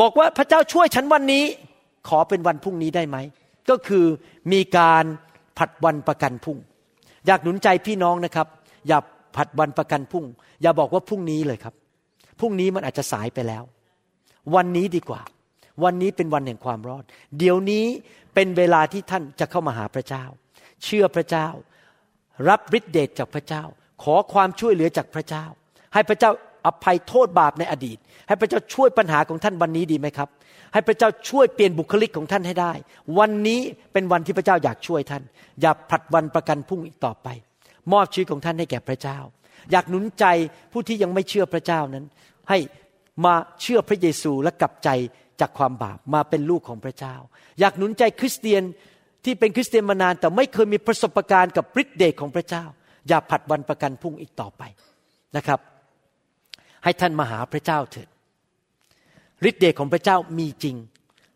[0.02, 1.44] บอกว่าพระเจ้าช่วยฉันวันนี้
[2.08, 3.18] ขอเป็นวันพรุ่งนี้ได้ไหม
[3.70, 4.06] ก็คือ
[4.52, 5.06] มีการ
[5.58, 6.58] ผัดวันประกันพรุ่ง
[7.28, 8.48] อยากหนุนใจพี่น้องนะครับ
[8.88, 9.00] อย่า
[9.36, 10.26] ผัดวันประกันพรุ่ง
[10.62, 11.74] อย่าบอกว่าพรุ่งนี้เลยครับ
[12.40, 13.64] พรุ่งนี้มันอาจจะสายไปแล้ว
[14.56, 15.22] วันนี้ดีกว่า
[15.84, 17.04] วันนี้เป็นวันแห่งความรอด
[17.38, 17.86] เดี๋ยวนี้
[18.34, 20.24] เป็นเวลาที่ท่านจะเข้ามาหาพระเจ้า
[20.84, 21.48] เชื่อพระเจ้า
[22.50, 23.64] รับฤทธิเดชจากพระเจ้า
[24.04, 25.46] ขอความช่วยเหลือจากพระเจ้า
[25.94, 26.32] ให้พระเจ้า
[26.66, 30.30] อภัยโทษบาปในอดีต ให้พระเจ้าช่วยปัญหาของท่านวันนี้ดีไหมครับ
[30.74, 32.74] ให้พระเจ้าช่วยเปลี่ยนบุคลิกของท่านให้ได้
[33.20, 33.60] วันนี้
[33.94, 35.24] เป็นวันที่พระเจ้าอยากช่วยท่าน
[35.62, 37.28] อย่าผลัดวันประกันพรุ่งอีกต่อไป
[37.92, 39.18] มอบชีวิตของท่านให้แก่พระเจ้า
[39.72, 40.26] อยากหนุนใจ
[40.72, 42.06] ผู้ที่ยังไม่เชื่อพระเจ้านั้น
[42.50, 42.58] ให้
[43.26, 44.90] มาเชื่อพระเยซูและกลับใจ
[45.40, 47.16] จากความบาปมาเป็นลูกของพระเจ้า
[47.60, 48.64] อยากหนุนใจคริสเตียน
[49.26, 52.64] ที่เป็นคริสเตียนมานานแต่ไม่เคยมีประสบการณ์กับฤทธิเดชของพระเจ้า
[53.08, 54.64] อย่าผัดวันประกันพรุ่งอีกต่อไป
[55.38, 55.60] นะครับ
[56.84, 58.08] ให้ท่านมาหาพระเจ้าเถิด
[59.50, 60.76] ฤทธิเดชของพระเจ้ามีจริง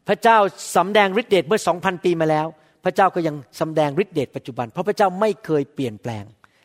[0.07, 0.38] พระเจ้า
[0.76, 2.47] สำแดงฤทธิเดชเมื่อสองพันปีมาแล้ว
[2.84, 6.24] พระเจ้าก็ยังสำแดงฤทธิเดชปัจจุบัน เพราะพระเจ้าไม่เคยเปลี่ยนแปลง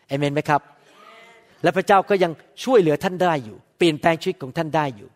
[0.09, 0.61] เอเมนไหมครับ
[1.63, 2.33] และพระเจ้าก็ยัง
[2.65, 5.09] ช่วยเหลือท่านได้อยู่ เปลี่ยนแปลงชีวิตของท่านได้อยู่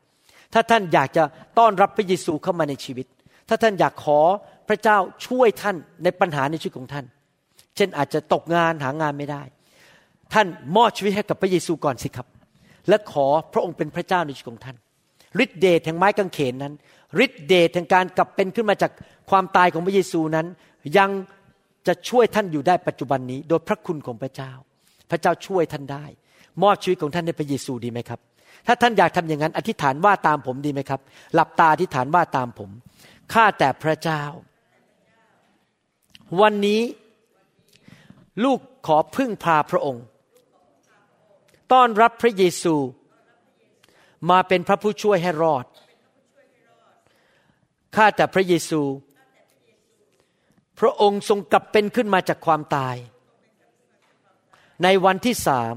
[0.55, 1.25] ถ้าท่านอยากจะ
[1.59, 3.07] ต้อนรับพระเยซูเข้ามาในชีวิต
[3.49, 4.21] ถ้าท่านอยากขอ
[4.69, 7.05] พระเจ้าช่วยท่านในปัญหาในชีวิตของท่าน
[7.77, 9.43] เช่นอาจจะตกงานหางานไม่ได้
[10.33, 12.27] ท่านมอบชีวิตให้กับพระเยซูก่อนสิครับ
[12.89, 14.77] และขอพระองค์เป็นพระเจ้าในชีวิตของท่าน
[15.45, 16.75] ฤทธิเดชแห่งไม้กางเขนนั้น
[17.25, 18.93] ฤทธิเดชแห่งการกลับเป็นขึ้นมาจาก
[19.31, 20.47] ความตายของพระเยซูนั้น
[20.99, 21.11] ยัง
[21.87, 24.53] จะช่วยท่านอยู่ได้ปัจจุบันนี้ โดยพระคุณของพระเจ้า
[25.11, 26.05] พระเจ้าช่วยท่านได้
[26.63, 28.21] มอบชีวิตของท่านในพระเยซูดีไหมครับ
[28.67, 31.01] ถ้าท่านอยากทำอย่างนั้นอธิษฐานว่าตามผมดีไหมครับ
[31.35, 32.71] หลับตาอธิษฐานว่าตามผม
[33.33, 34.23] ข้าแต่พระเจ้า
[36.41, 36.81] วันนี้
[38.45, 40.05] ลูกขอพึ่งพาพระองค์
[41.73, 42.75] ต้อนรับพระเยซู
[44.31, 45.67] มาเป็นพระผู้ช่วยให้รอด
[47.97, 48.83] ข้าแต่พระเยซู
[50.81, 52.97] พระองค์ทรงกลับเป็นขึ้นมาจากความตาย
[54.83, 55.77] ในวันที่สาม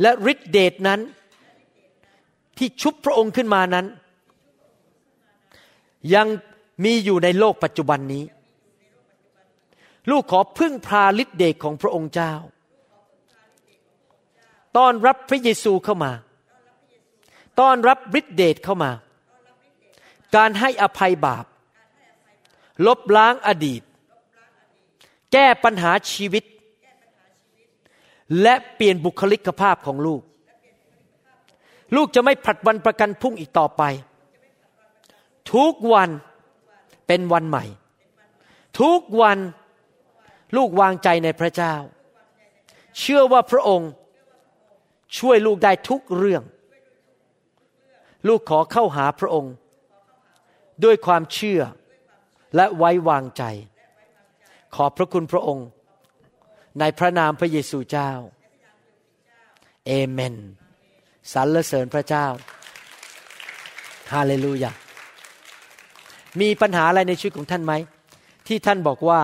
[0.00, 1.00] และฤทธิเดชนั้น
[2.58, 3.86] ที่ชุบพระองค์ขึ้นมานั้น
[6.14, 6.26] ยัง
[6.84, 8.24] มีอยู่ในโลกปัจจุบันนี้
[10.10, 12.34] ลูกขอพึ่งพาฤทธิเดชของพระองค์เจ้า
[14.76, 16.12] ต้อนรับพระเยซูเข้ามา
[17.60, 18.90] ต้อนรับฤทธิเดชเข้ามา
[20.36, 21.44] การให้อภัยบาป
[22.86, 23.82] ลบล้างอดีต
[25.32, 26.44] แก้ปัญหาชีวิต
[28.42, 30.22] และเปลี่ยนบุคลิกภาพของลูก
[31.96, 33.82] ลูกจะไม่ผัดวันประกันพรุ่งอีกต่อไป
[35.54, 36.10] ทุกวัน
[37.06, 37.64] เป็นวันใหม่
[38.80, 39.38] ทุกวัน
[40.56, 41.74] ลูกวางใจในพระเจ้า
[42.98, 43.90] เชื่อว่าพระองค์
[45.18, 46.42] ช่วยลูกได้ทุกเรื่อง
[48.28, 49.54] ลูกขอเข้าหาพระองค์
[50.84, 51.60] ด้วยความเชื่อ
[52.56, 53.42] และไว้วางใจ
[54.74, 55.66] ขอพระคุณพระองค์
[56.80, 58.10] ในพระนามพระเยซูเจ้า
[59.86, 60.34] เอเมน
[61.32, 62.26] สรรเสริญพระเจ้า
[64.12, 64.72] ฮาเลลูยา
[66.40, 67.72] มีปัญหาอะไรในชีวิตของท่านไหม
[68.46, 69.20] ที่ท่านบอกว่า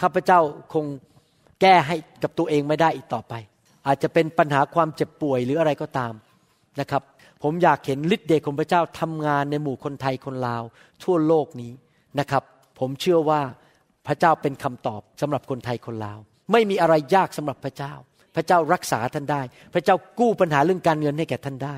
[0.00, 0.40] ข้าพเจ้า
[0.74, 0.86] คง
[1.60, 3.34] แก้ให้กับตัวเองไม่ได้อีกต่อไป
[3.88, 6.12] อาจจะเป็นปัญหาความเจ็บป่วยหรืออะไรก็ตาม
[6.80, 7.02] นะครับ
[7.42, 10.62] ผมอยากเห็นฤทธิ์เดชของพระเจ้าทำงานในหมู่คนไทยคนลาว
[11.04, 11.72] ทั่วโลกนี้
[12.20, 12.42] นะครับ
[12.78, 13.40] ผมเชื่อว่า
[14.06, 16.18] พระเจ้าเป็นคำตอบสำหรับคนไทยคนลาว
[16.52, 17.92] ไม่มีอะไรยากสำหรับพระเจ้า
[18.36, 19.42] พระเจ้ารักษาท่านได้
[19.74, 21.76] พระเจ้ากู้ปัญหาเรื่องการเงินให้แก่ท่านได้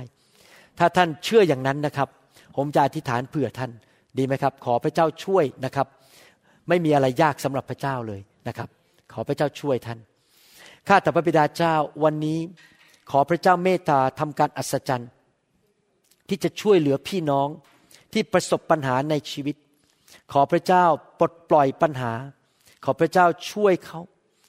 [0.78, 2.08] ถ้าท่านเชื่ออย่างนั้นนะครับ
[2.56, 3.70] ผมจะอธิษฐานเผื่อท่าน
[4.18, 5.86] ดีไหมครับ ขอพระเจ้าช่วยนะครับ
[6.68, 8.68] ไม่มีอะไรยากสำหรับพระเจ้าเลยนะครับ
[9.12, 9.98] ขอพระเจ้าช่วยท่าน
[10.90, 11.74] ข้าแต่พระบิดาเจ้า
[12.04, 12.38] วันนี้
[13.10, 15.10] ขอพระเจ้าเมตตาทำการอัศจรรย์
[16.28, 17.48] ที่จะช่วยเหลือพี่น้อง
[18.12, 19.56] ที่ประสบปัญหาในชีวิต
[20.32, 20.84] ขอพระเจ้า
[21.18, 22.12] ปลดปล่อยปัญหา
[22.84, 24.00] ขอพระเจ้าช่วยเขา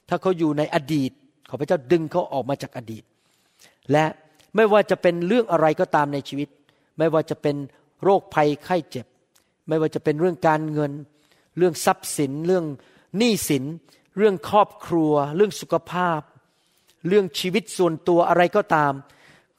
[0.08, 1.10] ถ้าเขาอยู่ในอดีต
[1.48, 3.04] ขอพระเจ้าดึงเขาออกมาจากอดีต
[3.92, 4.04] และ
[4.56, 6.48] ไม่ว่าจะเป็นเรื่องอะไรก็ตามในชีวิต
[6.98, 7.56] ไม่ว่าจะเป็น
[8.02, 9.06] โรคภัยไข้เจ็บ
[9.68, 10.92] ไม่ว่าจะเป็นเรื่องการเงิน
[11.58, 12.64] เรื่องทรัพย์สิน เรื่อง
[13.18, 13.64] หนี้สิน
[14.18, 16.20] เรื่องครอบครัว เรื่องสุขภาพ
[17.08, 18.92] เรื่องชีวิตส่วนตัวอะไรก็ตาม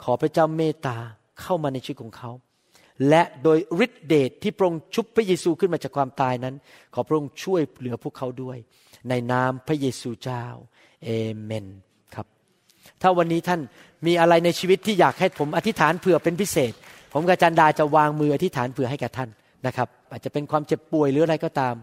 [0.04, 0.98] ขอพระเจ้าเมตตา
[1.42, 2.32] เข้ามาในชีวิตของเขา
[3.10, 6.56] และโดยฤทธิเดชที่พระองค์ชุบพระเยซูขึ้นมาจากความตายนั้น
[6.94, 8.58] ขอพระองค์ช่วยเหลือพวกเขาด้วย
[9.10, 10.46] ในนามพระเยซูเจ้า
[11.06, 11.10] เอ
[11.44, 11.68] เมน
[12.16, 12.28] ครับ
[13.02, 13.62] ถ้าวันนี้ท่าน
[14.06, 16.74] มีอะไรในชีวิตที่อยากให้ผมอธิษฐานเผื่อเป็นพิเศษ
[17.14, 19.30] ผมกับจันดาจะวางมืออธิษฐานเผื่อให้กับท่าน
[19.68, 21.74] นะครับ อาจจะเป็นความเจ็บป่วยหรืออะไรก็ตาม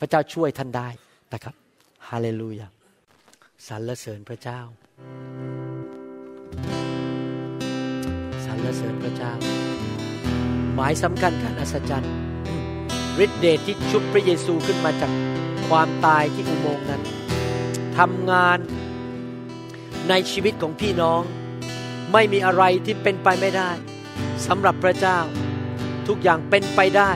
[0.00, 0.88] พระเจ้าช่วยท่านได้
[1.34, 1.54] นะครับ
[2.08, 2.66] ฮาเลลูยา
[3.66, 4.60] สรรเสริญพระเจ้า
[8.44, 9.32] สรเสริญพระเจ้า
[10.74, 12.12] หมายสำคัญการอัศจรรย์
[13.24, 15.12] ฤทธิเดชที่ชุบพระเยซูขึ้นมาจาก
[15.68, 17.02] ความตายที่อุโมงค์นั้น
[17.98, 18.58] ทำงาน
[20.08, 21.22] ในชีวิตของพี่น้อง
[22.12, 23.70] ไม่มีอะไรที่เป็นไปไม่ได้
[24.46, 25.18] สำหรับพระเจ้า
[26.08, 27.10] ทุกอย่างเป็นไปได้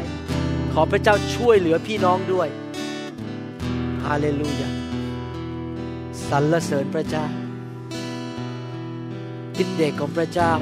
[0.72, 2.49] ขอพระเจ้าช่วยเหลือพี่น้องด้วย
[4.05, 4.68] ฮาเลลูยา
[6.28, 7.26] สรรเสริญพระเจ้า
[9.63, 10.53] ฤทธิเดกของพระเจ้า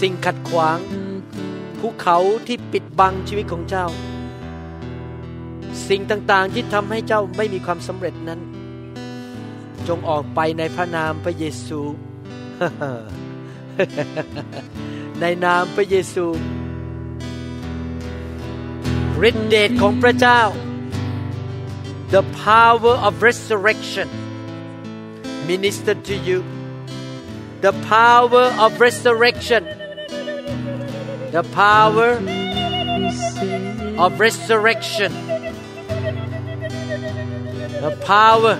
[0.00, 0.78] สิ่งขัดขวาง
[1.78, 3.86] ภูเขาที่ปิดบังชีวิตของเจ้า
[5.88, 8.40] สิ่งต่างๆที่ทำให้เจ้าไม่มีความสำเร็จนั้น
[9.88, 11.80] จงออกไปในพระนามพระเยซู
[15.20, 16.26] ในนามพระเยซู
[19.28, 20.40] ฤทธิเดชของพระเจ้า
[22.14, 24.08] the power of resurrection
[25.51, 26.39] minister to you
[27.65, 29.63] the power of resurrection
[31.35, 32.09] the power
[34.03, 35.11] of resurrection
[37.83, 38.55] the power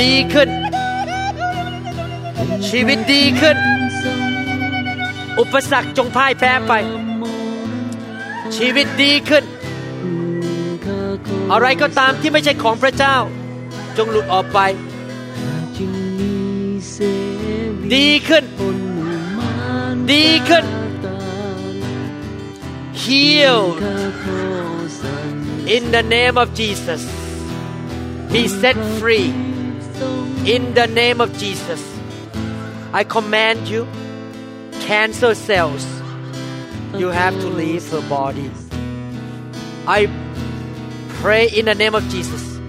[0.00, 0.50] ดีขึ้น
[2.68, 3.58] ชีวิตดีขึ้น
[5.40, 6.72] อุปสรรคจงพ่ายแพ้ไป
[8.56, 9.44] ชีวิตดีขึ้น
[11.52, 13.16] อะไรก็ตามที่ไม่ใช่ของพระเจ้า
[13.96, 14.58] จงหลุดออกไป
[17.94, 18.44] ดีขึ้น
[20.12, 20.64] ดีขึ้น
[23.04, 23.78] healed
[25.76, 27.02] in the name of Jesus
[28.32, 29.30] be set free
[30.54, 31.82] in the name of Jesus
[33.00, 33.82] I command you
[34.88, 35.84] cancer cells
[37.00, 38.50] you have to leave her body
[39.98, 40.00] I
[41.21, 42.59] pray in the name of Jesus.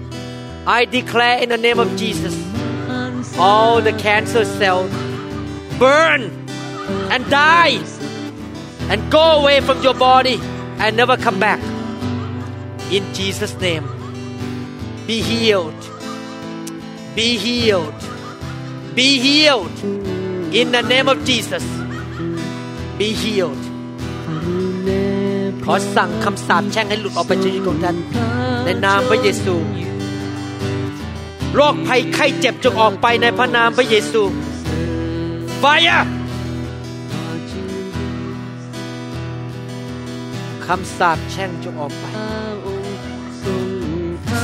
[0.67, 2.35] I declare in the name of Jesus
[3.37, 4.91] all the cancer cells
[5.79, 6.23] burn
[7.09, 7.79] and die
[8.89, 10.37] and go away from your body
[10.79, 11.61] and never come back.
[12.91, 13.87] In Jesus name
[15.07, 15.81] be healed.
[17.15, 18.01] Be healed.
[18.95, 19.83] Be healed.
[20.53, 21.63] In the name of Jesus
[22.97, 23.57] be healed
[25.65, 27.95] ขอสั่งคำสาปแช่งให้หลุดออกไปจากชีวิตของท่าน
[28.65, 29.55] ในนามพระเยซู
[31.55, 34.21] โรคภัยไข้เจ็บจงออกไปในพระนามพระเยซู
[35.61, 36.03] Fire
[40.65, 42.05] คำสาปแช่งจงออกไป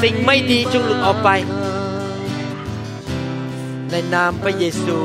[0.01, 1.29] สิ่งไม่ดีจงหลุดออกไป
[3.91, 4.97] ในนามพระเยซู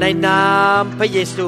[0.00, 0.42] ในนา
[0.80, 1.46] มพระเยซู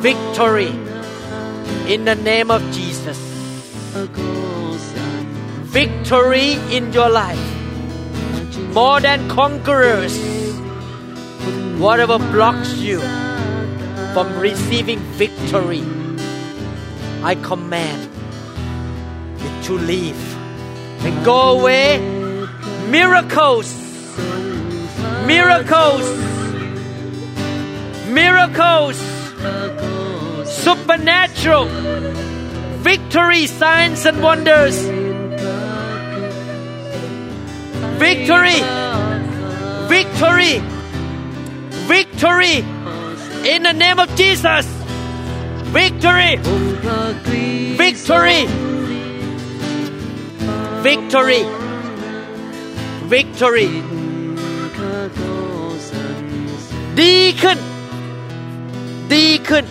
[0.00, 0.72] Victory
[1.92, 3.18] in the name of Jesus.
[5.68, 7.38] Victory in your life.
[8.72, 10.16] More than conquerors
[11.78, 13.00] whatever blocks you
[14.14, 15.82] from receiving victory
[17.22, 18.08] I command
[19.38, 20.20] it to leave
[21.04, 21.98] and go away.
[22.88, 23.76] Miracles
[25.26, 26.04] miracles
[28.08, 29.19] miracles
[30.65, 31.65] supernatural
[32.89, 34.75] victory signs and wonders
[37.97, 38.59] victory
[39.87, 40.55] victory
[41.93, 42.57] victory
[43.53, 44.65] in the name of Jesus
[45.79, 46.37] victory
[47.83, 48.41] victory
[50.87, 51.43] victory
[53.13, 53.69] victory
[56.99, 57.57] ดีขึ้น
[59.14, 59.64] ดีขึ้น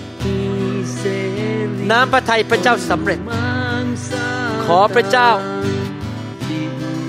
[1.92, 3.20] น้ำพระทัยพระเจ้าสำเร็จ
[4.66, 5.30] ขอพระเจ้า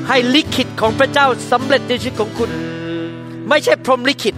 [0.09, 2.51] ให้ลิขิตของพระเจ้าสำเร็จในชีวิตของคุณ
[3.49, 4.35] ไม่ใช่พรหมลิขิต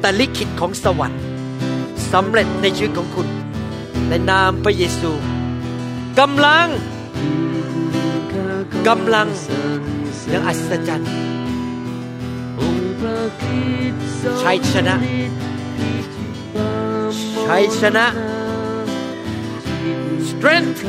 [0.00, 1.20] แต่ลิขิตของสวรรค์
[2.12, 3.28] สำเร็จในชีวิตของคุณ
[4.08, 5.10] ในนามพระเยซู
[6.18, 6.68] กำลัง
[8.88, 9.28] กำลัง
[10.32, 11.10] ยังอัศจรรย์
[14.42, 14.96] ชัยชนะ
[17.45, 18.05] ชัยชนะ
[20.29, 20.81] strength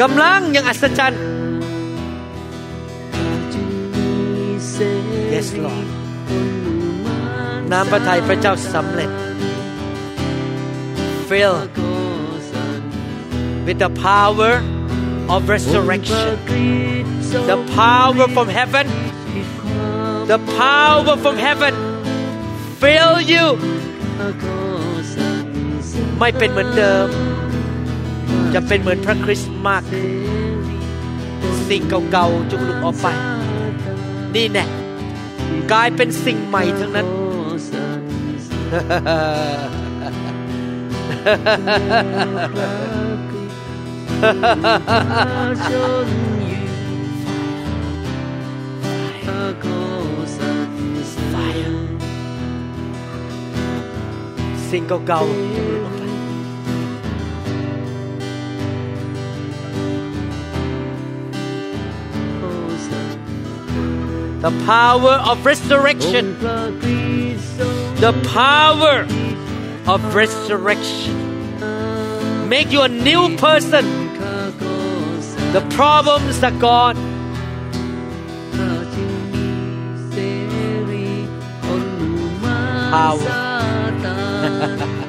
[0.00, 1.22] กำลังยังอัศจรรย์
[5.34, 5.86] yes Lord
[7.70, 9.10] น้ำพระทัยพระเจ้าสำเร็จ
[11.28, 11.56] fill
[13.66, 14.52] with the power
[15.34, 16.24] of resurrection
[17.50, 18.86] the power from heaven
[20.32, 21.74] the power from heaven
[22.82, 23.44] fill you
[26.19, 27.07] ไม่เป็นเหมือนเดิม
[28.53, 30.05] จะเป็นเหมือนพระคริสต์มากขึ้น
[31.67, 33.07] สิ่งเก่าๆจงหลุดออกไป
[34.35, 34.65] นี่แน่
[35.71, 37.07] กลายเป็นสิ่งใหม่ทั้งนั้น
[54.69, 55.74] สิ่งเก่าๆ
[64.45, 66.37] The power of resurrection.
[66.39, 69.07] The power
[69.91, 71.57] of resurrection.
[72.47, 74.13] Make you a new person.
[75.51, 76.95] The problems are gone.
[82.91, 83.31] Power.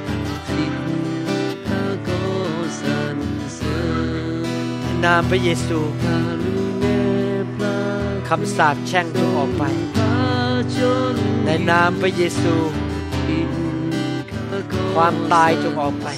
[5.03, 6.36] name of Jesus.
[8.29, 9.63] คำสาปแช่งจงออกไป
[11.45, 12.55] ในนามพระเยซู
[14.95, 16.09] ความตายจงออกไป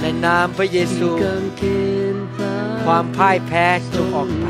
[0.00, 1.08] ในนามพระเยซู
[2.84, 4.44] ความพ่ายแพ้จงออกไป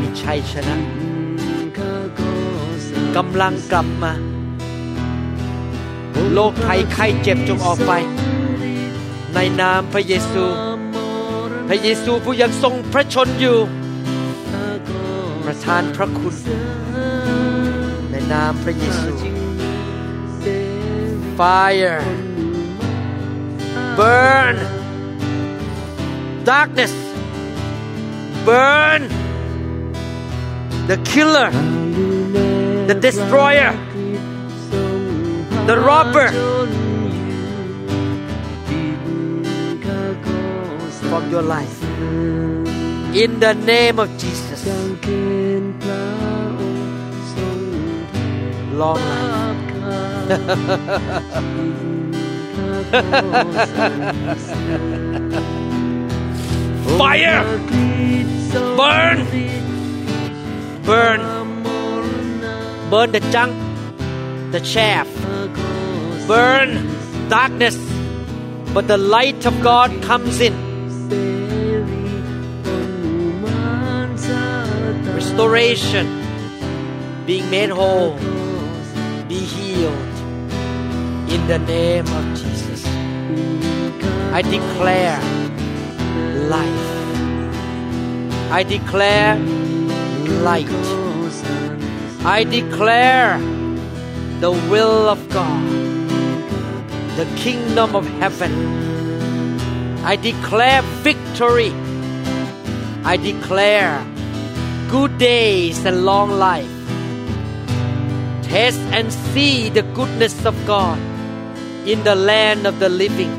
[0.00, 0.76] มีชัยชนะ
[3.16, 4.12] กำลังกลับมา
[6.32, 7.92] โรคภัยไข้เจ็บจงออกไป
[9.34, 10.44] ในนามพระเยซู
[11.72, 13.58] พระเยซูผู้ยังทรงพระชนอยู่
[15.44, 16.34] ประทานพระคุณ
[18.10, 19.12] ในนามพระเยซู
[21.38, 22.02] fire
[23.98, 24.56] burn
[26.50, 26.94] darkness
[28.48, 29.02] burn
[30.90, 31.50] the killer
[32.90, 33.72] the destroyer
[35.68, 36.28] the robber
[41.10, 41.82] from your life.
[43.12, 44.64] In the name of Jesus.
[48.78, 50.30] Long life.
[56.96, 57.42] Fire!
[58.78, 59.18] Burn!
[60.86, 61.20] Burn!
[62.88, 63.52] Burn the junk
[64.52, 65.08] the chaff.
[66.28, 66.86] Burn
[67.28, 67.76] darkness
[68.72, 70.69] but the light of God comes in
[75.30, 76.06] restoration
[77.24, 78.18] being made whole
[79.28, 79.94] be healed.
[81.30, 82.84] In the name of Jesus
[84.32, 85.20] I declare
[86.48, 86.86] life.
[88.50, 89.38] I declare
[90.42, 90.66] light.
[92.24, 93.38] I declare
[94.40, 95.70] the will of God
[97.16, 98.52] the kingdom of heaven.
[100.04, 101.72] I declare victory.
[103.04, 104.04] I declare
[104.90, 106.68] good days and long life.
[108.42, 110.98] Taste and see the goodness of God
[111.86, 113.30] in the land of the living.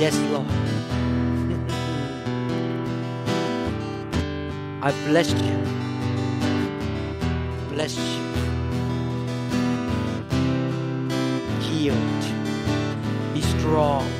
[0.00, 0.46] Yes Lord.
[4.82, 5.58] I bless you.
[7.68, 8.24] Bless you.
[11.68, 12.24] Healed.
[13.34, 14.19] Be strong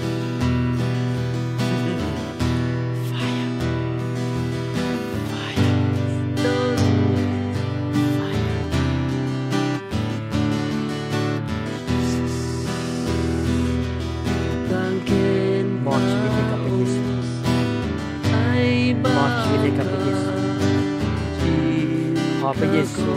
[22.61, 23.13] พระเยซู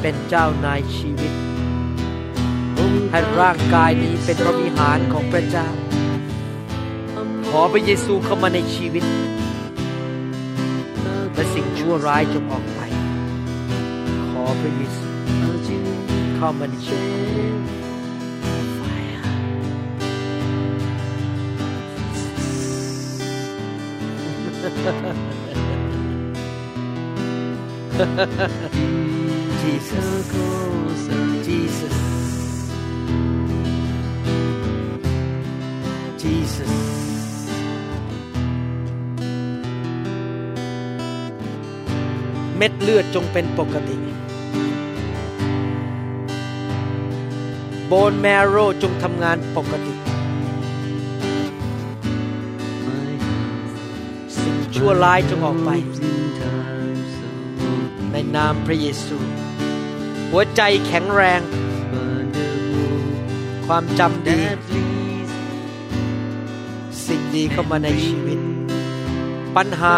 [0.00, 1.32] เป็นเจ้านายชีวิต
[3.10, 5.68] ให้ร่างกายนี้เป็นพระวิหารของพระเจ้า
[7.48, 9.04] ขอพระเยซูเข้ามาในชีวิต
[11.34, 12.80] และสิ่งชั่วร้ายจงออกไป
[14.30, 15.08] ขอพระเยซู
[16.36, 17.12] เข้ามาในชีวิ
[17.52, 17.53] ต
[29.62, 30.26] Jesus
[31.48, 31.96] Jesus
[36.22, 36.72] Jesus
[42.56, 43.96] เม็ดเลือดจงเป็นปกติ
[47.88, 49.94] โบนแมโรจงทำงานปกติ
[54.38, 55.70] สิ่งชั่วร้ายจงออกไป
[56.13, 59.18] ในนามพระเยซู
[60.30, 61.40] หัวใจแข็งแรง
[63.66, 64.40] ความจำดี
[67.06, 68.38] สิ่งดีเข้ามาในชีวิต
[69.56, 69.96] ปัญหา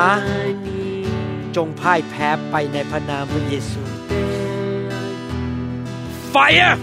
[1.56, 3.82] จงพ่ายแพ้ไปในพระนามพระเยซู
[6.32, 6.74] Fire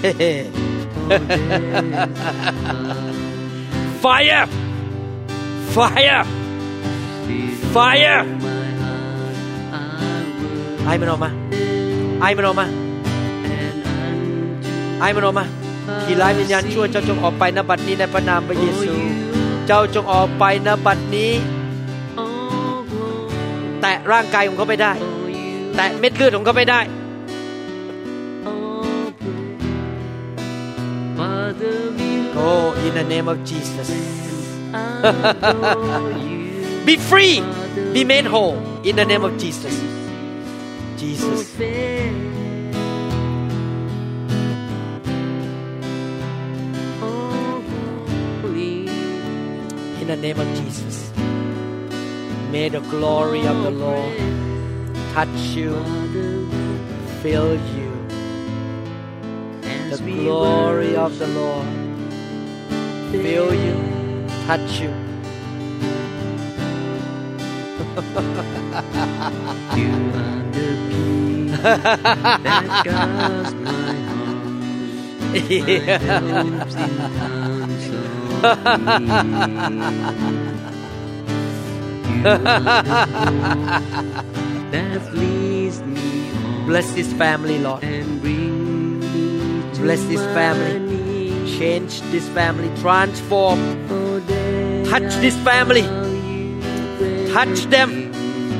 [0.00, 0.12] เฮ้
[4.02, 4.46] Fire
[5.74, 6.22] Fire
[7.74, 8.20] Fire
[10.88, 11.30] ไอ้มันออกมา
[12.20, 12.66] ไอ้มันออกมา
[15.00, 15.44] ไอ้มันออกมา
[16.04, 18.92] ที่ร้ายวิญญาณชั่วเจ้าจงออกไปนบัดนี้ในพระนามพระเยซู
[19.66, 21.32] เจ้าจงออกไปนบัดนี้
[23.80, 24.92] แตะร่างกายของเขาไปได้
[25.76, 26.82] แตะเม็ดเลือดของเขาไปได้
[32.40, 33.88] Oh, in the name of Jesus
[36.86, 37.36] be free
[37.94, 38.56] be made whole
[38.88, 39.74] in the name of Jesus
[40.98, 41.48] Jesus.
[41.54, 42.12] Fair
[47.00, 47.62] all
[48.42, 48.88] holy
[50.00, 51.12] in the name of Jesus.
[52.50, 54.18] May the glory of the Lord
[55.14, 55.72] touch you
[57.22, 57.90] fill you.
[59.62, 61.66] And the glory of the Lord
[63.12, 64.92] fill you touch you.
[69.76, 70.87] You are the peace
[71.64, 73.68] that scars me.
[86.66, 87.80] Bless this family, Lord.
[89.80, 91.48] Bless this family.
[91.58, 92.70] Change this family.
[92.80, 93.58] Transform.
[94.84, 95.82] Touch this family.
[97.32, 98.12] Touch them.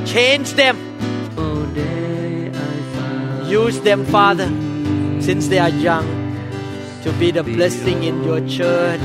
[0.07, 0.88] Change them
[3.49, 4.49] use them Father
[5.21, 6.07] since they are young
[7.03, 9.01] to be the blessing in your church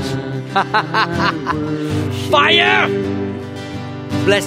[2.30, 2.88] fire
[4.24, 4.46] bless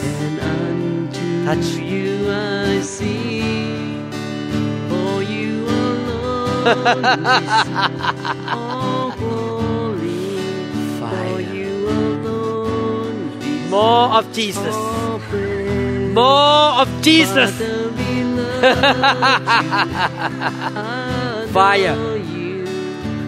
[1.47, 1.65] Touch.
[1.79, 2.81] you I.
[4.99, 5.23] For
[10.99, 11.69] Fire.
[13.69, 14.75] more of Jesus
[16.13, 17.51] more of Jesus
[21.53, 21.95] Fire.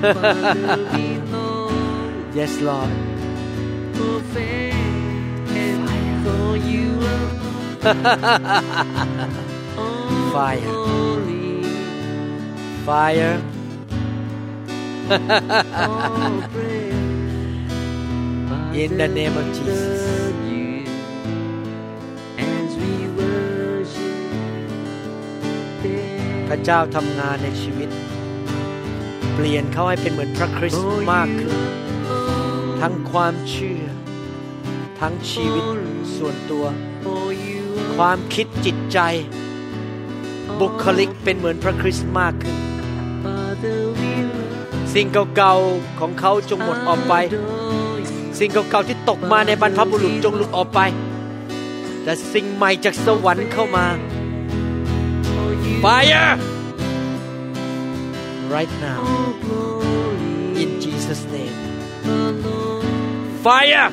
[2.34, 2.90] yes, Lord.
[10.32, 10.32] Fire.
[10.32, 10.62] Fire.
[12.86, 13.42] Fire.
[18.74, 20.19] In the name of Jesus.
[26.60, 27.90] ระเจ้าทำงานในชีวิต
[29.34, 31.58] เปลี่ยนเขาให้เป็นเหมือนพระคริสต์มากขึ้น
[32.82, 33.84] ทั้งความเชื่อ
[35.00, 35.64] ทั้งชีวิต
[36.18, 36.66] ส่วนตัว
[37.06, 37.64] For you
[37.96, 39.00] ความคิดจิตใจ
[40.60, 42.56] บุคลิกเป็นเหมือนพระคริสต์มากขึ้น
[43.24, 48.36] Father, we love สิ่งเก่าๆของเขาจงหมดออกไป adore you.
[48.40, 50.80] สิ่งเก่าๆที่ตกมาในบรรพบุรุษจงหลุดออกไป
[52.04, 54.19] แต่สิ่งใหม่จากสวรรค์เข้ามา For you
[55.82, 56.36] Fire
[58.50, 61.56] right now all glory in Jesus name
[62.04, 63.38] alone.
[63.42, 63.90] Fire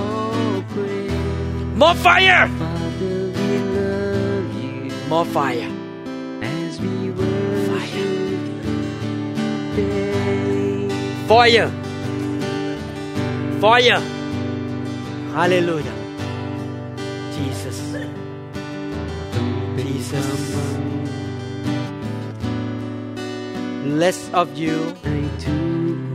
[0.00, 1.12] All praise.
[1.76, 5.70] more fire Father, we love you more fire
[6.42, 8.10] as we worship
[9.76, 10.88] day.
[11.28, 11.70] fire
[13.60, 14.00] fire
[15.34, 15.94] hallelujah
[17.36, 17.78] Jesus
[19.76, 20.75] Jesus
[24.01, 24.77] less of you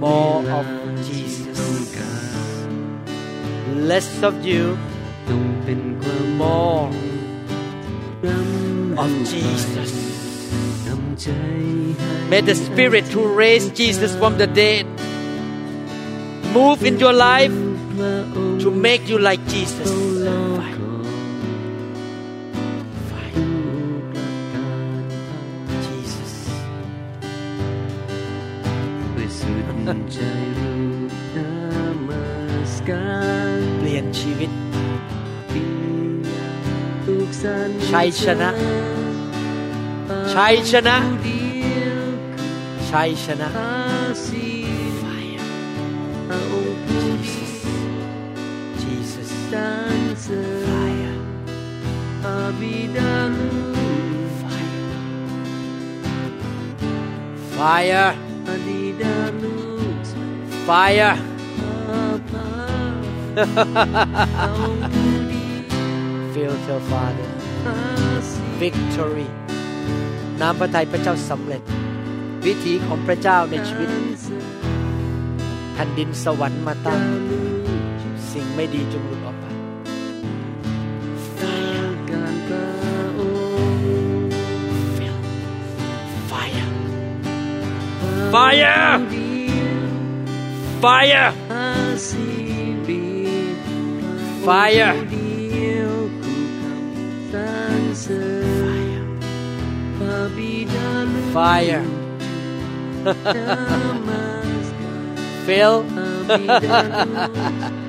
[0.04, 0.66] more of
[1.08, 1.58] Jesus
[3.90, 4.64] less of you
[5.28, 6.86] ต้องเป็นความ more
[8.26, 9.92] รำ of Jesus
[10.86, 11.26] นำใจ
[11.98, 14.84] ให้ May the Spirit who raised Jesus from the dead
[16.56, 17.56] move in your life
[17.92, 19.90] พระองค์ to make you like Jesus.
[30.13, 30.19] ใจ
[30.57, 30.83] รู้
[31.35, 31.37] น
[32.07, 32.25] มั
[32.71, 33.09] สกา
[33.57, 34.51] รเปลี่ยนชีวิต
[35.47, 36.05] เพียง
[37.05, 38.49] ทุกสรรชัยชนะ
[40.35, 41.45] ชัยชนะเดี
[41.79, 42.05] ยว
[42.89, 43.75] ชัยชนะข้า
[44.25, 44.45] สิ
[45.01, 45.45] Fire.
[46.27, 47.37] พระองค์ผู้ดี
[48.81, 49.29] Jesus.
[49.51, 49.67] สร
[49.97, 51.15] รเสริญ Fire.
[52.21, 54.91] พระบิดาลูก Fire.
[57.55, 58.09] Fire.
[60.67, 61.15] Fire.
[66.33, 67.29] Fill your Father.
[68.61, 69.29] Victory.
[70.41, 71.61] น้ำพระทัยพระเจ้าสำเร็จ
[72.45, 73.89] วิถีของพระเจ้าในชีวิต
[75.73, 77.01] แผ่นดินสวรรค์มาตั้ง
[78.31, 79.45] สิ่งไม่ดีจงหลุดออกไป
[84.97, 85.17] Fill.
[88.33, 89.20] Fire.
[90.81, 91.31] Fire!
[94.43, 94.95] Fire!
[101.31, 101.83] Fire!
[105.45, 105.85] Phil?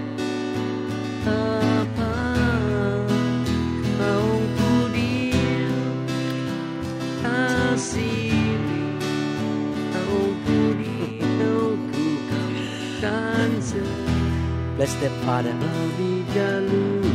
[14.82, 15.54] Bless them, Father.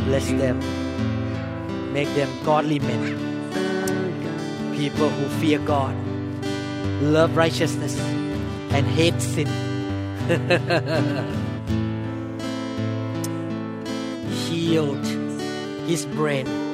[0.05, 0.57] Bless them.
[1.91, 3.03] Make them godly men.
[4.73, 5.93] People who fear God,
[7.01, 7.99] love righteousness,
[8.71, 9.49] and hate sin.
[14.47, 15.05] Healed
[15.89, 16.66] his brain.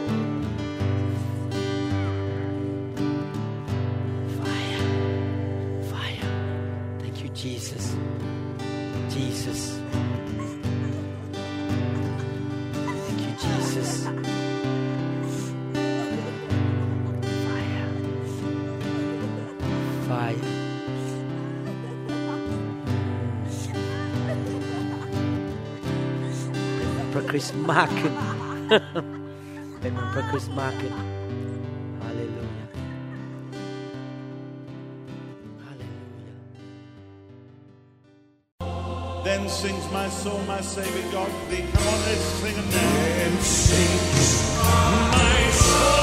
[27.33, 28.11] Chris Market.
[29.81, 30.47] Remember Chris
[39.23, 41.65] Then sings my soul, my Savior God, thee.
[41.73, 42.91] Come on, let's sing it now.
[43.17, 46.02] Then sings my soul.